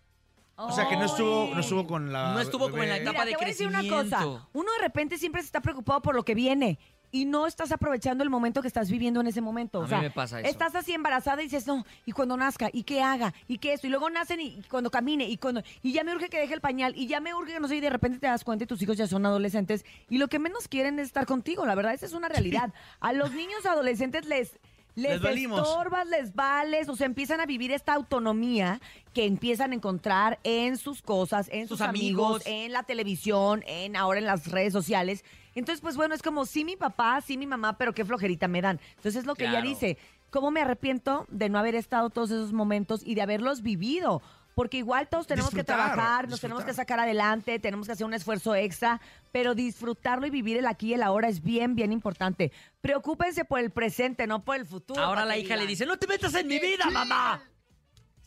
[0.55, 2.33] O sea, que no estuvo, no estuvo con la...
[2.33, 3.03] No estuvo como en la bebé.
[3.09, 4.17] etapa Mira, de te voy a decir una crecimiento.
[4.17, 4.47] cosa.
[4.53, 6.79] Uno de repente siempre se está preocupado por lo que viene
[7.11, 9.81] y no estás aprovechando el momento que estás viviendo en ese momento.
[9.81, 10.49] A o mí me pasa eso.
[10.49, 13.87] Estás así embarazada y dices, no, y cuando nazca, y qué haga, y qué esto,
[13.87, 16.61] y luego nacen y cuando camine, y cuando, y ya me urge que deje el
[16.61, 18.67] pañal, y ya me urge que no sé, y de repente te das cuenta y
[18.67, 21.93] tus hijos ya son adolescentes, y lo que menos quieren es estar contigo, la verdad,
[21.93, 22.73] esa es una realidad.
[22.99, 24.59] A los niños adolescentes les...
[24.95, 28.81] Les, Les estorbas, les vales, o sea, empiezan a vivir esta autonomía
[29.13, 32.41] que empiezan a encontrar en sus cosas, en sus, Sus amigos.
[32.41, 35.23] amigos, en la televisión, en ahora en las redes sociales.
[35.59, 38.61] Entonces, pues bueno, es como sí mi papá, sí mi mamá, pero qué flojerita me
[38.61, 38.79] dan.
[38.95, 39.97] Entonces es lo que ella dice.
[40.29, 44.21] ¿Cómo me arrepiento de no haber estado todos esos momentos y de haberlos vivido?
[44.55, 48.05] Porque igual todos tenemos Disfrutar, que trabajar, nos tenemos que sacar adelante, tenemos que hacer
[48.05, 48.99] un esfuerzo extra,
[49.31, 52.51] pero disfrutarlo y vivir el aquí y el ahora es bien, bien importante.
[52.81, 55.01] Preocúpense por el presente, no por el futuro.
[55.01, 57.41] Ahora la hija le dice, no te metas en mi vida, mamá.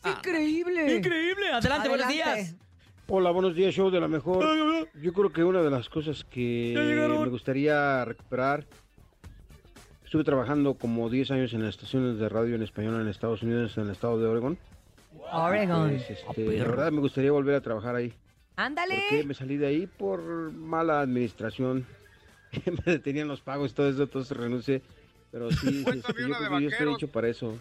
[0.03, 0.97] ¡Es increíble!
[0.97, 1.51] Increíble.
[1.51, 2.55] Adelante, buenos días.
[3.07, 4.45] Hola, buenos días, show de la mejor.
[5.01, 8.65] Yo creo que una de las cosas que me gustaría recuperar,
[10.05, 13.77] estuve trabajando como 10 años en las estaciones de radio en español en Estados Unidos,
[13.77, 14.57] en el estado de Oregon.
[15.33, 15.89] Oregon.
[15.89, 18.13] Pues, este, la verdad me gustaría volver a trabajar ahí.
[18.55, 19.03] Ándale.
[19.09, 20.21] Porque me salí de ahí por
[20.53, 21.85] mala administración.
[22.85, 24.81] me detenían los pagos y todo eso, entonces renuncié.
[25.29, 27.59] Pero sí, este, yo creo que yo estoy hecho para eso.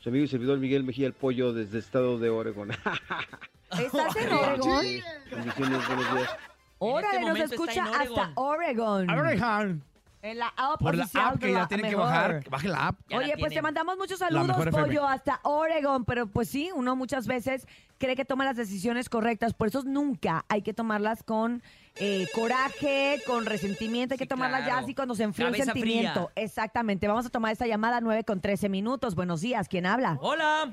[0.00, 2.70] Su amigo y servidor Miguel Mejía el Pollo desde el estado de Oregon.
[3.80, 4.86] ¿Estás en Oregon?
[5.30, 6.30] Bendiciones, buenos días.
[6.78, 9.10] Órale, nos escucha en hasta Oregon.
[9.10, 9.82] Oregon.
[10.22, 12.10] En la app Por la app que la la tienen que mejor.
[12.10, 12.48] bajar.
[12.48, 12.98] Baje la app.
[13.08, 14.56] Ya la Oye, pues te mandamos muchos saludos.
[14.70, 17.66] Pollo, hasta Oregon, pero pues sí, uno muchas veces
[17.98, 21.62] cree que toma las decisiones correctas, por eso nunca hay que tomarlas con
[21.96, 26.30] eh, coraje, con resentimiento, hay que Sí, tomarlas ya así cuando se enfría el sentimiento.
[26.34, 26.42] fría.
[26.44, 29.14] Exactamente, vamos a tomar esta llamada 9 con 13 minutos.
[29.14, 30.16] Buenos días, ¿quién habla?
[30.22, 30.70] Hola.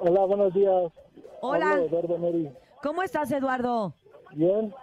[0.00, 0.92] Hola, buenos días.
[1.40, 2.50] Hola, Hablo Eduardo Neri.
[2.82, 3.94] ¿cómo estás, Eduardo?
[4.32, 4.74] Bien.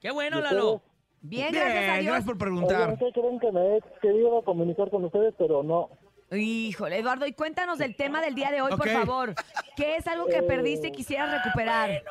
[0.00, 0.82] Qué bueno, ¿Y Lalo.
[1.20, 2.04] Bien, gracias a Dios.
[2.06, 2.98] gracias por preguntar.
[2.98, 5.88] ¿qué creen que me he querido comunicar con ustedes, pero no?
[6.36, 8.92] Híjole, Eduardo, y cuéntanos del tema del día de hoy, por Ok.
[8.92, 9.34] favor.
[9.76, 12.02] ¿Qué es algo que Eh, perdiste y quisieras recuperar?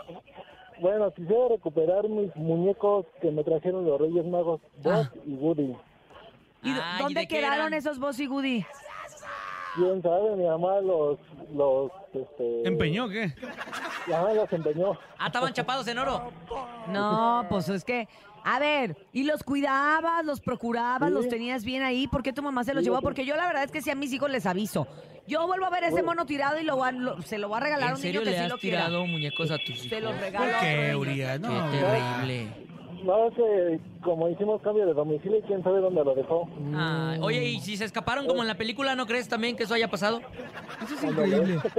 [0.80, 5.76] Bueno, quisiera recuperar mis muñecos que me trajeron los Reyes Magos, Buzz y Woody.
[6.64, 8.66] ¿Y dónde quedaron esos Boss y Goody?
[9.76, 10.36] ¿Quién sabe?
[10.36, 11.18] Mi mamá los...
[11.56, 12.68] los este...
[12.68, 13.34] ¿Empeñó qué?
[14.14, 14.98] Ajá, los empeñó.
[15.18, 16.32] Ah, estaban chapados en oro.
[16.88, 18.08] No, pues es que,
[18.44, 21.14] a ver, ¿y los cuidabas, los procurabas, Sí.
[21.14, 22.08] los tenías bien ahí?
[22.08, 23.02] ¿Por qué tu mamá se los Sí, llevó?
[23.02, 24.88] Porque yo la verdad es que sí a mis hijos les aviso.
[25.28, 27.84] Yo vuelvo a ver ese mono tirado y lo, lo- se lo voy a regalar
[27.86, 28.86] a ¿En un serio niño que le sí has lo quiera.
[28.88, 29.88] tirado muñecos a tus hijos?
[29.90, 30.46] Se los regalo.
[30.48, 31.00] ¿Por a qué, niño.
[31.00, 31.40] Urias?
[31.40, 31.72] No.
[31.72, 32.48] Qué terrible.
[33.04, 36.48] No, es que como hicimos cambio de domicilio, ¿quién sabe dónde lo dejó?
[36.76, 39.74] Ay, oye, y si se escaparon como en la película, ¿no crees también que eso
[39.74, 40.22] haya pasado?
[40.84, 41.60] Eso es increíble.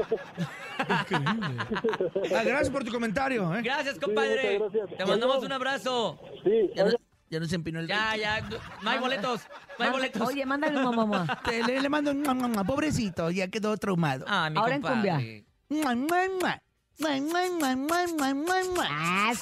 [0.84, 3.54] Ah, gracias por tu comentario.
[3.54, 3.60] ¿eh?
[3.62, 4.58] Gracias, compadre.
[4.58, 4.88] gracias.
[4.96, 6.18] Te mandamos un abrazo.
[6.42, 6.90] Sí, Ya, no,
[7.30, 8.40] ya no se empinó el Ya, ya,
[8.82, 9.42] no hay boletos,
[9.78, 10.28] no hay boletos.
[10.28, 11.40] Oye, mándale un mamá.
[11.44, 14.24] Te- le, le mando un mua, pobrecito, ya quedó traumado.
[14.26, 15.20] Ah, mi Ahora en cumbia.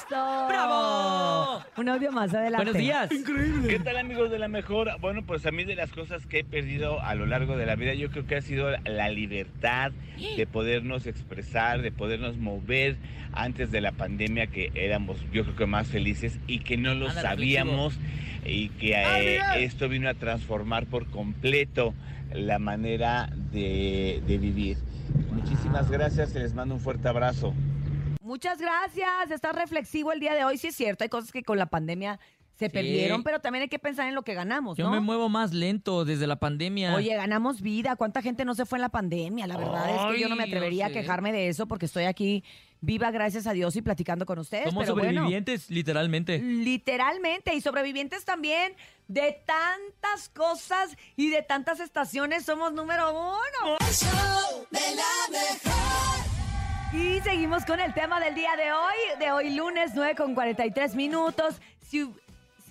[0.09, 1.63] ¡Bravo!
[1.77, 2.71] Un audio más adelante.
[2.71, 3.09] Buenos días.
[3.67, 4.89] ¿Qué tal amigos de la mejor?
[4.99, 7.75] Bueno, pues a mí de las cosas que he perdido a lo largo de la
[7.75, 9.91] vida, yo creo que ha sido la libertad
[10.37, 12.95] de podernos expresar, de podernos mover
[13.33, 17.11] antes de la pandemia, que éramos yo creo que más felices y que no lo
[17.11, 17.99] sabíamos
[18.45, 21.93] y que eh, esto vino a transformar por completo
[22.33, 24.77] la manera de, de vivir.
[25.31, 27.53] Muchísimas gracias, les mando un fuerte abrazo.
[28.21, 29.31] Muchas gracias.
[29.31, 30.57] Estás reflexivo el día de hoy.
[30.57, 32.19] Sí es cierto, hay cosas que con la pandemia
[32.57, 32.71] se Sí.
[32.71, 36.05] perdieron, pero también hay que pensar en lo que ganamos, Yo me muevo más lento
[36.05, 36.93] desde la pandemia.
[36.93, 37.95] Oye, ganamos vida.
[37.95, 39.47] ¿Cuánta gente no se fue en la pandemia?
[39.47, 42.43] La verdad es que yo no me atrevería a quejarme de eso porque estoy aquí
[42.81, 44.65] viva, gracias a Dios, y platicando con ustedes.
[44.65, 46.39] Somos pero bueno, sobrevivientes, literalmente.
[46.39, 48.75] literalmente, y sobrevivientes también
[49.07, 52.43] de tantas cosas y de tantas estaciones.
[52.43, 53.77] Somos número uno.
[53.79, 56.01] El show de la mejor.
[56.93, 60.95] Y seguimos con el tema del día de hoy, de hoy lunes 9 con 43
[60.95, 61.61] minutos.
[61.87, 62.09] Si,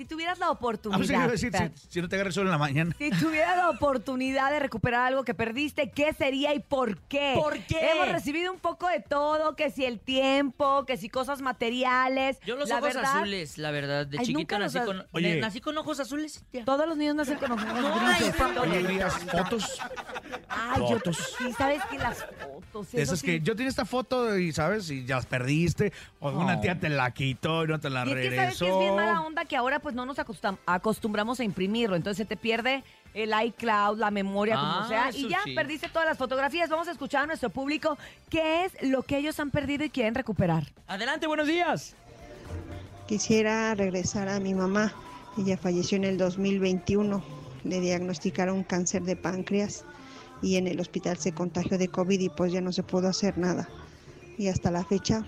[0.01, 0.99] si tuvieras la Ah, oportunidad...
[0.99, 1.71] pues, iba a decir, espera.
[1.77, 2.95] si, si no te agarras solo en la mañana.
[2.97, 7.35] Si tuvieras la oportunidad de recuperar algo que perdiste, ¿qué sería y por qué?
[7.35, 7.91] ¿Por qué?
[7.93, 12.39] Hemos recibido un poco de todo, que si el tiempo, que si cosas materiales.
[12.47, 14.07] Yo los la ojos verdad, azules, la verdad.
[14.07, 15.39] De Ay, los nací has- con, Oye.
[15.41, 16.43] nací con ojos azules.
[16.53, 16.65] ya.
[16.65, 18.67] Todos los niños nacen con ojos No, ay, Todos.
[18.67, 19.79] Oye, Urias, fotos
[20.49, 21.35] Ay, yo fotos.
[21.39, 22.89] sí, sabes que las fotos.
[22.95, 23.27] eso esas sí.
[23.27, 24.91] que yo tenía esta foto y, ¿sabes?
[24.91, 25.93] Y ya las perdiste.
[26.21, 26.61] O una Oh.
[26.61, 28.65] tía te la quitó y no te la Y es que sabes regresó.
[28.65, 32.19] que es bien mala onda que ahora pues no nos acostum- acostumbramos a imprimirlo, entonces
[32.19, 32.83] se te pierde
[33.15, 35.55] el iCloud, la memoria, como Ah, sea, y ya sí.
[35.55, 36.69] perdiste todas las fotografías.
[36.71, 40.15] Vamos a escuchar a nuestro público qué es lo que ellos han perdido y quieren
[40.15, 40.65] recuperar.
[40.87, 41.95] Adelante, buenos días.
[43.07, 44.93] Quisiera regresar a mi mamá.
[45.39, 47.23] Ella falleció en el 2021.
[47.65, 49.85] Le diagnosticaron cáncer de páncreas
[50.43, 53.37] y en el hospital se contagió de COVID y pues ya no se pudo hacer
[53.37, 53.69] nada.
[54.39, 55.25] Y hasta la fecha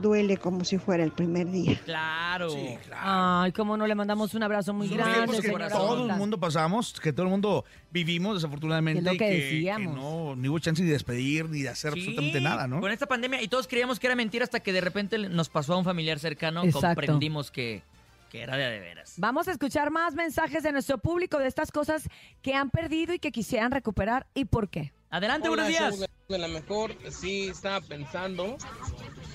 [0.00, 1.78] duele como si fuera el primer día.
[1.84, 2.48] Claro.
[2.94, 6.38] Ay, cómo no le mandamos un abrazo muy Son grande, que señora todo el mundo
[6.38, 9.00] pasamos, que todo el mundo vivimos desafortunadamente.
[9.00, 9.94] Es lo que que, decíamos.
[9.94, 12.80] que no, ni hubo chance ni de despedir ni de hacer Sí, absolutamente nada, ¿no?
[12.80, 15.74] Con esta pandemia, y todos creíamos que era mentira hasta que de repente nos pasó
[15.74, 16.86] a un familiar cercano, Exacto.
[16.86, 17.82] comprendimos que,
[18.30, 19.14] que era de veras.
[19.16, 22.08] Vamos a escuchar más mensajes de nuestro público de estas cosas
[22.42, 24.92] que han perdido y que quisieran recuperar y por qué.
[25.10, 26.08] Adelante, Hola, buenos días.
[26.28, 28.58] De la mejor, sí, estaba pensando,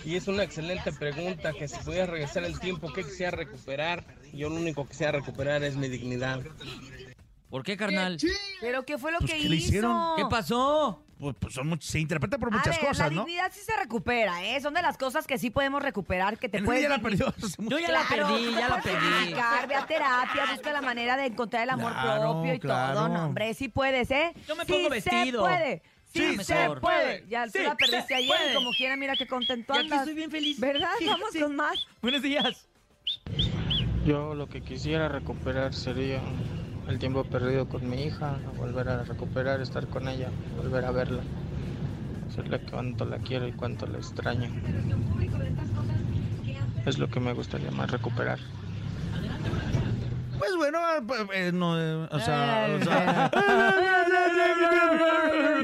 [0.06, 4.06] y es una excelente pregunta, que si pudiera regresar el tiempo, ¿qué quisiera recuperar?
[4.32, 6.42] Yo lo único que quisiera recuperar es mi dignidad.
[7.50, 8.20] ¿Por qué, carnal?
[8.62, 9.68] ¿Pero qué fue lo Pues, que ¿qué le hizo?
[9.70, 10.16] hicieron?
[10.16, 11.04] ¿Qué pasó?
[11.24, 13.22] Pues, pues son much- se interpreta por A muchas ver, cosas, la ¿no?
[13.24, 14.60] dignidad sí se recupera, ¿eh?
[14.60, 16.84] Son de las cosas que sí podemos recuperar, que te puedes...
[16.84, 19.34] ya la perdió hace mucho Yo ya la perdí, ya la perdí.
[19.70, 22.94] Ve a terapia, busca la manera de encontrar el amor Claro, propio y claro.
[23.00, 23.08] todo.
[23.10, 24.34] No, hombre, sí puedes, ¿eh?
[24.50, 25.42] Yo me Sí pongo se vestido.
[25.44, 25.82] puede.
[26.14, 27.26] Sí, Sí, se puede.
[27.30, 28.52] Ya tú Sí, la perdiste se ayer puede.
[28.52, 30.00] y como quiera, mira qué contento Y aquí andas.
[30.02, 30.60] estoy bien feliz.
[30.60, 30.90] ¿Verdad?
[31.00, 31.40] Sí, Vamos sí.
[31.40, 31.88] con más.
[32.02, 32.68] Buenos días.
[34.06, 36.20] Yo lo que quisiera recuperar sería
[36.88, 41.22] el tiempo perdido con mi hija, volver a recuperar, estar con ella, volver a verla,
[42.28, 44.50] decirle cuánto la quiero y cuánto la extraño.
[46.86, 48.40] Es lo que me gustaría más recuperar.
[50.38, 53.32] Pues bueno, eh, eh, no, eh, o sea, o sea-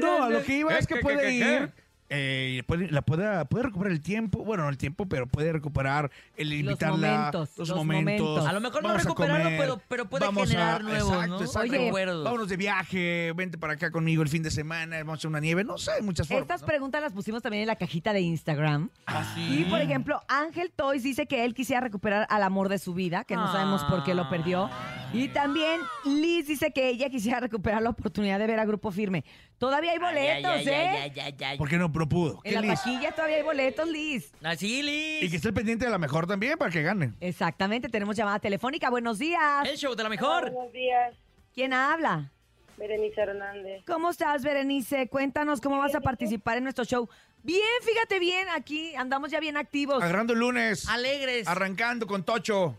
[0.00, 1.70] no, a lo que iba es que ¿Qué, qué, puede ir,
[2.12, 6.10] eh, puede, la pueda, puede recuperar el tiempo, bueno, no el tiempo, pero puede recuperar
[6.36, 8.26] el invitarla, momentos, los, los momentos.
[8.26, 8.46] momentos.
[8.48, 11.28] A lo mejor no vamos a recuperarlo, comer, pero- pero puede vamos generar nuevos, exacto,
[11.28, 11.40] ¿no?
[11.40, 11.60] exacto.
[11.60, 12.24] Oye, recuerdos.
[12.24, 15.40] vámonos de viaje, vente para acá conmigo el fin de semana, vamos a hacer una
[15.40, 16.42] nieve, no sé, hay muchas formas.
[16.42, 16.66] Estas ¿no?
[16.66, 18.90] preguntas las pusimos también en la cajita de Instagram.
[19.36, 23.22] Y, por ejemplo, Ángel Toys dice que él quisiera recuperar al amor de su vida,
[23.24, 24.68] que no sabemos por qué lo perdió.
[25.12, 29.24] Y también Liz dice que ella quisiera recuperar la oportunidad de ver a Grupo Firme.
[29.58, 31.12] Todavía hay boletos, ¿eh?
[31.58, 31.92] ¿Por qué no?
[31.92, 32.40] Pero pudo.
[32.44, 32.74] En la Liz?
[32.74, 34.32] taquilla todavía hay boletos, Liz.
[34.42, 35.22] Así, Liz.
[35.24, 37.12] Y que esté pendiente de la mejor también para que gane.
[37.20, 38.88] Exactamente, tenemos llamada telefónica.
[38.88, 39.68] Buenos días.
[39.68, 40.50] El show de la mejor.
[40.52, 41.14] Buenos días,
[41.52, 42.30] ¿Quién habla?
[42.76, 43.82] Berenice Hernández.
[43.86, 45.08] ¿Cómo estás, Berenice?
[45.08, 47.08] Cuéntanos cómo vas a participar en nuestro show.
[47.42, 50.02] Bien, fíjate bien, aquí andamos ya bien activos.
[50.02, 50.88] Agarrando el lunes.
[50.88, 51.48] Alegres.
[51.48, 52.76] Arrancando con Tocho.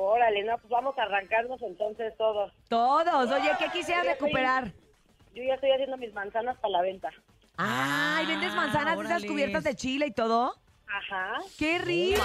[0.00, 2.52] Órale, no, pues vamos a arrancarnos entonces todos.
[2.68, 3.30] Todos.
[3.30, 4.72] Oye, ¿qué Yo estoy- recuperar?
[5.34, 7.10] Yo ya estoy haciendo mis manzanas para la venta.
[7.56, 9.26] Ay, ¿vendes manzanas de esas órale.
[9.28, 10.54] cubiertas de chile y todo?
[10.92, 11.38] Ajá.
[11.56, 12.20] ¡Qué rico!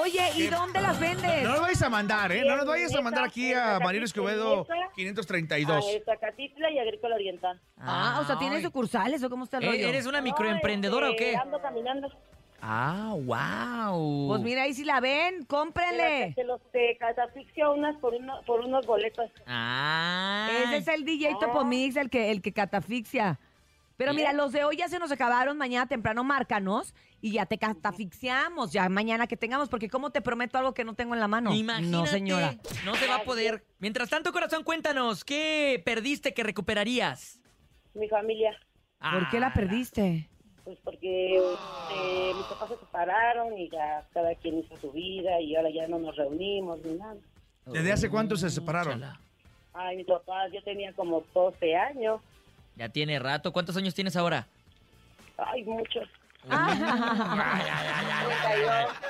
[0.00, 1.42] Oye, ¿y dónde las vendes?
[1.42, 2.42] No nos vayas a mandar, ¿eh?
[2.46, 5.84] No nos vayas a mandar aquí a Mariano Escobedo A 532.
[6.04, 7.60] Zacatitla y Agrícola Oriental.
[7.78, 9.86] Ah, o sea, ¿tienes sucursales o cómo está el rollo?
[9.86, 11.36] ¿E- ¿Eres una microemprendedora o qué?
[11.36, 12.08] Ando caminando.
[12.60, 14.28] Ah, wow.
[14.28, 16.34] Pues mira, ahí si la ven, cómprenle.
[16.34, 19.30] Se los te catafixio unas por, uno, por unos boletos.
[19.46, 20.48] Ah.
[20.64, 23.38] Ese es el DJ Topomix, el que, el que catafixia.
[23.96, 27.58] Pero mira, los de hoy ya se nos acabaron, mañana temprano márcanos y ya te
[27.58, 31.26] catafixiamos, ya mañana que tengamos, porque ¿cómo te prometo algo que no tengo en la
[31.26, 31.52] mano?
[31.52, 31.90] Imagínate.
[31.90, 32.54] No, señora.
[32.84, 33.64] No se va a poder.
[33.80, 37.40] Mientras tanto, corazón, cuéntanos, ¿qué perdiste que recuperarías?
[37.94, 38.56] Mi familia.
[39.00, 40.28] ¿Por qué la perdiste?
[40.68, 45.56] Pues porque eh, mis papás se separaron y ya cada quien hizo su vida y
[45.56, 47.14] ahora ya no nos reunimos ni nada.
[47.64, 49.02] ¿Desde hace cuánto se separaron?
[49.72, 52.20] Ay, mis papás, yo tenía como 12 años.
[52.76, 53.50] Ya tiene rato.
[53.50, 54.46] ¿Cuántos años tienes ahora?
[55.38, 56.06] Ay, muchos.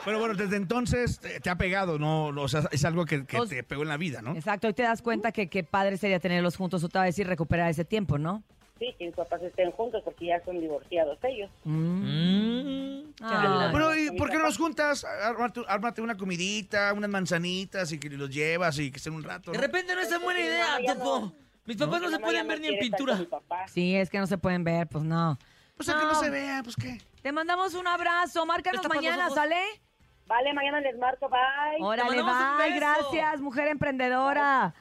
[0.04, 2.26] Pero bueno, desde entonces te, te ha pegado, ¿no?
[2.26, 4.36] O sea, es algo que, que Pues- te pegó en la vida, ¿no?
[4.36, 7.68] Exacto, hoy te das cuenta que qué padre sería tenerlos juntos otra vez y recuperar
[7.68, 8.44] ese tiempo, ¿no?
[8.78, 11.50] Sí, que mis papás estén juntos porque ya son divorciados ellos.
[11.64, 13.00] Mm.
[13.20, 13.68] Ah.
[13.72, 15.04] Bueno, ¿y por qué no nos juntas?
[15.04, 19.50] Ármate, ármate una comidita, unas manzanitas y que los llevas y que estén un rato.
[19.50, 21.32] De repente no es tan buena idea, Topo.
[21.64, 23.18] Mis papás no, se pueden ver ni en pintura.
[23.66, 25.38] Sí, es que no se pueden ver, pues no.
[25.76, 26.98] Pues a que no se vea, pues qué.
[27.22, 29.28] Te mandamos un abrazo, márcanos los mañana.
[29.30, 29.60] ¿sale?
[30.26, 31.80] Vale, mañana les marco, bye.
[31.80, 34.74] Órale, bye, gracias, mujer emprendedora.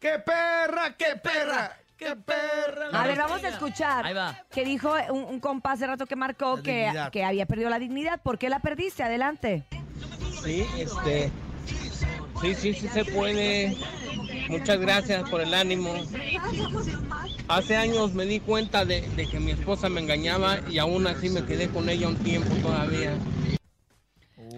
[0.00, 1.76] ¡Qué perra, qué perra!
[2.02, 2.88] ¡Qué perra!
[2.92, 4.04] A ver, vamos a escuchar.
[4.04, 4.36] Ahí va.
[4.50, 7.10] Que dijo un, un compa hace rato que marcó La que, dignidad.
[7.12, 8.20] que había perdido la dignidad.
[8.22, 9.02] ¿Por qué la perdiste?
[9.02, 9.64] Adelante.
[10.42, 11.30] Sí, este.
[12.40, 13.76] Sí, sí, sí se puede.
[14.48, 15.94] Muchas gracias por el ánimo.
[17.48, 21.28] Hace años me di cuenta de, de que mi esposa me engañaba y aún así
[21.28, 23.12] me quedé con ella un tiempo todavía.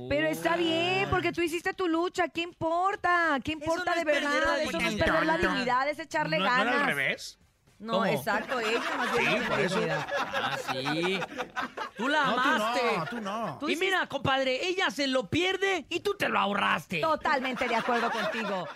[0.09, 2.29] Pero está bien, porque tú hiciste tu lucha.
[2.29, 3.39] ¿Qué importa?
[3.43, 4.63] ¿Qué importa no de es perder verdad?
[4.63, 6.67] Eso no es perder la dignidad, es echarle ¿No, ¿No ganas.
[6.75, 7.39] era al revés?
[7.79, 8.05] No, ¿Cómo?
[8.07, 9.81] exacto, ella más bien Sí, por eso.
[10.19, 11.21] Ah, sí.
[11.97, 12.97] Tú la No, tú amaste.
[12.97, 13.59] no, tú no.
[13.69, 17.01] Y mira, compadre, ella se lo pierde y tú te lo ahorraste.
[17.01, 18.67] Totalmente de acuerdo contigo.